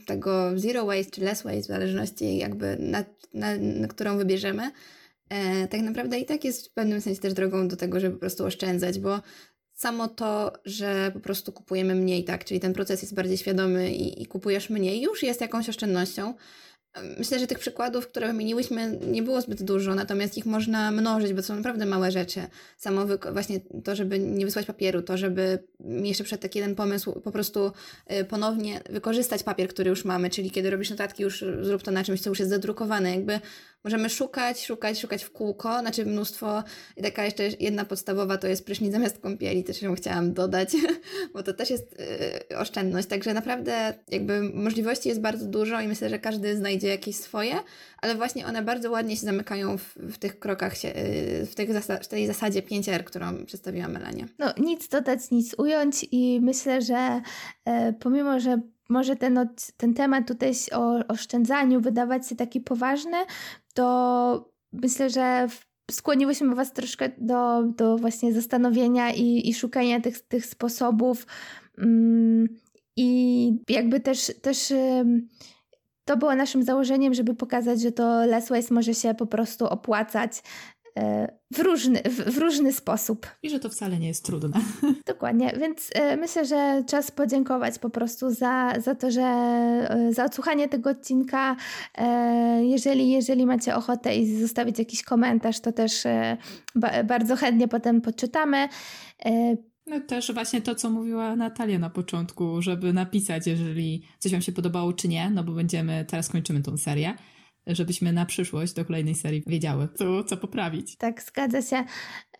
tego 0.05 0.51
zero 0.55 0.85
waste 0.85 1.11
czy 1.11 1.21
less 1.21 1.43
waste, 1.43 1.61
w 1.61 1.65
zależności 1.65 2.37
jakby 2.37 2.77
na, 2.79 3.03
na, 3.33 3.57
na 3.57 3.87
którą 3.87 4.17
wybierzemy, 4.17 4.71
e, 5.29 5.67
tak 5.67 5.81
naprawdę 5.81 6.19
i 6.19 6.25
tak 6.25 6.43
jest 6.43 6.67
w 6.67 6.73
pewnym 6.73 7.01
sensie 7.01 7.21
też 7.21 7.33
drogą 7.33 7.67
do 7.67 7.75
tego, 7.75 7.99
żeby 7.99 8.13
po 8.13 8.19
prostu 8.19 8.45
oszczędzać, 8.45 8.99
bo 8.99 9.19
samo 9.79 10.07
to, 10.07 10.53
że 10.65 11.11
po 11.13 11.19
prostu 11.19 11.51
kupujemy 11.51 11.95
mniej, 11.95 12.23
tak, 12.23 12.45
czyli 12.45 12.59
ten 12.59 12.73
proces 12.73 13.01
jest 13.01 13.13
bardziej 13.13 13.37
świadomy 13.37 13.91
i, 13.91 14.21
i 14.21 14.25
kupujesz 14.25 14.69
mniej, 14.69 15.01
już 15.01 15.23
jest 15.23 15.41
jakąś 15.41 15.69
oszczędnością. 15.69 16.33
Myślę, 17.17 17.39
że 17.39 17.47
tych 17.47 17.59
przykładów, 17.59 18.07
które 18.07 18.27
wymieniłyśmy, 18.27 18.99
nie 19.07 19.23
było 19.23 19.41
zbyt 19.41 19.63
dużo, 19.63 19.95
natomiast 19.95 20.37
ich 20.37 20.45
można 20.45 20.91
mnożyć, 20.91 21.33
bo 21.33 21.41
to 21.41 21.47
są 21.47 21.55
naprawdę 21.55 21.85
małe 21.85 22.11
rzeczy. 22.11 22.41
Samo 22.77 23.05
właśnie 23.33 23.59
to, 23.83 23.95
żeby 23.95 24.19
nie 24.19 24.45
wysłać 24.45 24.65
papieru, 24.65 25.01
to, 25.01 25.17
żeby 25.17 25.63
jeszcze 26.03 26.23
przed 26.23 26.41
taki 26.41 26.59
jeden 26.59 26.75
pomysł 26.75 27.21
po 27.21 27.31
prostu 27.31 27.71
y, 28.11 28.25
ponownie 28.25 28.81
wykorzystać 28.89 29.43
papier, 29.43 29.69
który 29.69 29.89
już 29.89 30.05
mamy, 30.05 30.29
czyli 30.29 30.51
kiedy 30.51 30.69
robisz 30.69 30.89
notatki, 30.89 31.23
już 31.23 31.45
zrób 31.61 31.83
to 31.83 31.91
na 31.91 32.03
czymś, 32.03 32.21
co 32.21 32.29
już 32.29 32.39
jest 32.39 32.51
zadrukowane. 32.51 33.15
Jakby 33.15 33.39
możemy 33.83 34.09
szukać, 34.09 34.65
szukać, 34.65 34.99
szukać 34.99 35.23
w 35.23 35.31
kółko, 35.31 35.79
znaczy 35.79 36.05
mnóstwo. 36.05 36.63
I 36.97 37.01
taka 37.01 37.25
jeszcze 37.25 37.43
jedna 37.59 37.85
podstawowa 37.85 38.37
to 38.37 38.47
jest 38.47 38.65
prysznic 38.65 38.91
zamiast 38.91 39.19
kąpieli, 39.19 39.63
też 39.63 39.81
ją 39.81 39.95
chciałam 39.95 40.33
dodać, 40.33 40.69
bo 41.33 41.43
to 41.43 41.53
też 41.53 41.69
jest 41.69 41.95
yy, 42.49 42.57
oszczędność. 42.57 43.07
Także 43.07 43.33
naprawdę 43.33 43.93
jakby 44.07 44.41
możliwości 44.41 45.09
jest 45.09 45.21
bardzo 45.21 45.45
dużo 45.45 45.81
i 45.81 45.87
myślę, 45.87 46.09
że 46.09 46.19
każdy 46.19 46.57
znajdzie 46.57 46.87
jakieś 46.87 47.15
swoje, 47.15 47.55
ale 48.01 48.15
właśnie 48.15 48.45
one 48.45 48.61
bardzo 48.61 48.91
ładnie 48.91 49.15
się 49.15 49.25
zamykają 49.25 49.77
w, 49.77 49.95
w 49.95 50.17
tych 50.17 50.39
krokach, 50.39 50.77
się, 50.77 50.87
yy, 50.87 51.45
w, 51.45 51.55
tych 51.55 51.69
w 52.01 52.07
tej 52.07 52.27
zasadzie 52.27 52.61
5R, 52.61 53.03
którą 53.03 53.45
przedstawiła 53.45 53.87
Melanie. 53.87 54.25
No 54.39 54.53
nic 54.57 54.87
dodać, 54.87 55.31
nic 55.31 55.55
ująć 55.57 56.05
i 56.11 56.39
myślę, 56.41 56.81
że 56.81 57.21
e, 57.65 57.93
pomimo, 57.93 58.39
że 58.39 58.61
może 58.89 59.15
ten, 59.15 59.49
ten 59.77 59.93
temat 59.93 60.27
tutaj 60.27 60.51
o 60.71 61.07
oszczędzaniu 61.07 61.81
wydawać 61.81 62.27
się 62.27 62.35
taki 62.35 62.61
poważny, 62.61 63.17
to 63.73 64.49
myślę, 64.73 65.09
że 65.09 65.47
skłoniłyśmy 65.91 66.55
Was 66.55 66.73
troszkę 66.73 67.09
do, 67.17 67.63
do 67.63 67.97
właśnie 67.97 68.33
zastanowienia 68.33 69.11
i, 69.11 69.49
i 69.49 69.53
szukania 69.53 70.01
tych, 70.01 70.21
tych 70.21 70.45
sposobów. 70.45 71.27
Mm, 71.77 72.47
I 72.95 73.51
jakby 73.69 73.99
też, 73.99 74.31
też 74.41 74.73
to 76.05 76.17
było 76.17 76.35
naszym 76.35 76.63
założeniem, 76.63 77.13
żeby 77.13 77.35
pokazać, 77.35 77.81
że 77.81 77.91
to 77.91 78.25
less 78.25 78.49
waste 78.49 78.73
może 78.73 78.93
się 78.93 79.13
po 79.13 79.25
prostu 79.27 79.65
opłacać 79.65 80.31
w 81.53 81.59
różny, 81.59 82.01
w, 82.05 82.33
w, 82.33 82.37
różny 82.37 82.73
sposób. 82.73 83.27
I 83.43 83.49
że 83.49 83.59
to 83.59 83.69
wcale 83.69 83.99
nie 83.99 84.07
jest 84.07 84.25
trudne. 84.25 84.61
Dokładnie, 85.05 85.53
więc 85.59 85.89
e, 85.93 86.17
myślę, 86.17 86.45
że 86.45 86.83
czas 86.87 87.11
podziękować 87.11 87.79
po 87.79 87.89
prostu 87.89 88.31
za, 88.31 88.73
za 88.79 88.95
to, 88.95 89.11
że 89.11 89.21
e, 89.21 90.13
za 90.13 90.25
odsłuchanie 90.25 90.69
tego 90.69 90.89
odcinka. 90.89 91.55
Jeżeli, 92.61 93.11
jeżeli 93.11 93.45
macie 93.45 93.75
ochotę 93.75 94.15
i 94.15 94.39
zostawić 94.39 94.79
jakiś 94.79 95.03
komentarz, 95.03 95.59
to 95.59 95.71
też 95.71 96.03
ba, 96.75 97.03
bardzo 97.03 97.35
chętnie 97.35 97.67
potem 97.67 98.01
poczytamy. 98.01 98.69
No 99.87 99.99
też 99.99 100.33
właśnie 100.33 100.61
to, 100.61 100.75
co 100.75 100.89
mówiła 100.89 101.35
Natalia 101.35 101.79
na 101.79 101.89
początku, 101.89 102.61
żeby 102.61 102.93
napisać, 102.93 103.47
jeżeli 103.47 104.03
coś 104.19 104.31
Wam 104.31 104.41
się 104.41 104.51
podobało, 104.51 104.93
czy 104.93 105.07
nie, 105.07 105.29
no 105.29 105.43
bo 105.43 105.51
będziemy, 105.51 106.05
teraz 106.07 106.29
kończymy 106.29 106.61
tą 106.61 106.77
serię 106.77 107.13
żebyśmy 107.75 108.13
na 108.13 108.25
przyszłość 108.25 108.73
do 108.73 108.85
kolejnej 108.85 109.15
serii 109.15 109.43
wiedziały, 109.47 109.87
co, 109.95 110.23
co 110.23 110.37
poprawić. 110.37 110.95
Tak, 110.95 111.23
zgadza 111.23 111.61
się. 111.61 111.83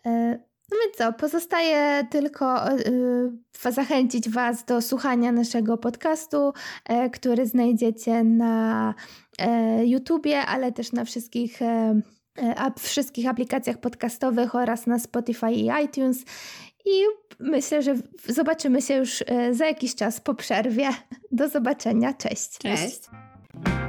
E, 0.06 0.38
no 0.70 0.76
więc 0.84 0.96
co, 0.96 1.12
pozostaje 1.12 2.06
tylko 2.10 2.72
y, 2.78 3.72
zachęcić 3.72 4.30
Was 4.30 4.64
do 4.64 4.82
słuchania 4.82 5.32
naszego 5.32 5.78
podcastu, 5.78 6.52
y, 7.06 7.10
który 7.10 7.46
znajdziecie 7.46 8.24
na 8.24 8.94
y, 9.80 9.86
YouTubie, 9.86 10.38
ale 10.40 10.72
też 10.72 10.92
na 10.92 11.04
wszystkich, 11.04 11.60
wszystkich 12.78 13.28
aplikacjach 13.28 13.78
podcastowych 13.78 14.54
oraz 14.54 14.86
na 14.86 14.98
Spotify 14.98 15.52
i 15.52 15.70
iTunes. 15.84 16.24
I 16.84 17.02
myślę, 17.40 17.82
że 17.82 17.94
zobaczymy 18.28 18.82
się 18.82 18.94
już 18.94 19.24
za 19.50 19.66
jakiś 19.66 19.94
czas 19.94 20.20
po 20.20 20.34
przerwie. 20.34 20.88
Do 21.32 21.48
zobaczenia. 21.48 22.12
Cześć. 22.12 22.58
Cześć. 22.58 22.82
Cześć. 22.82 23.79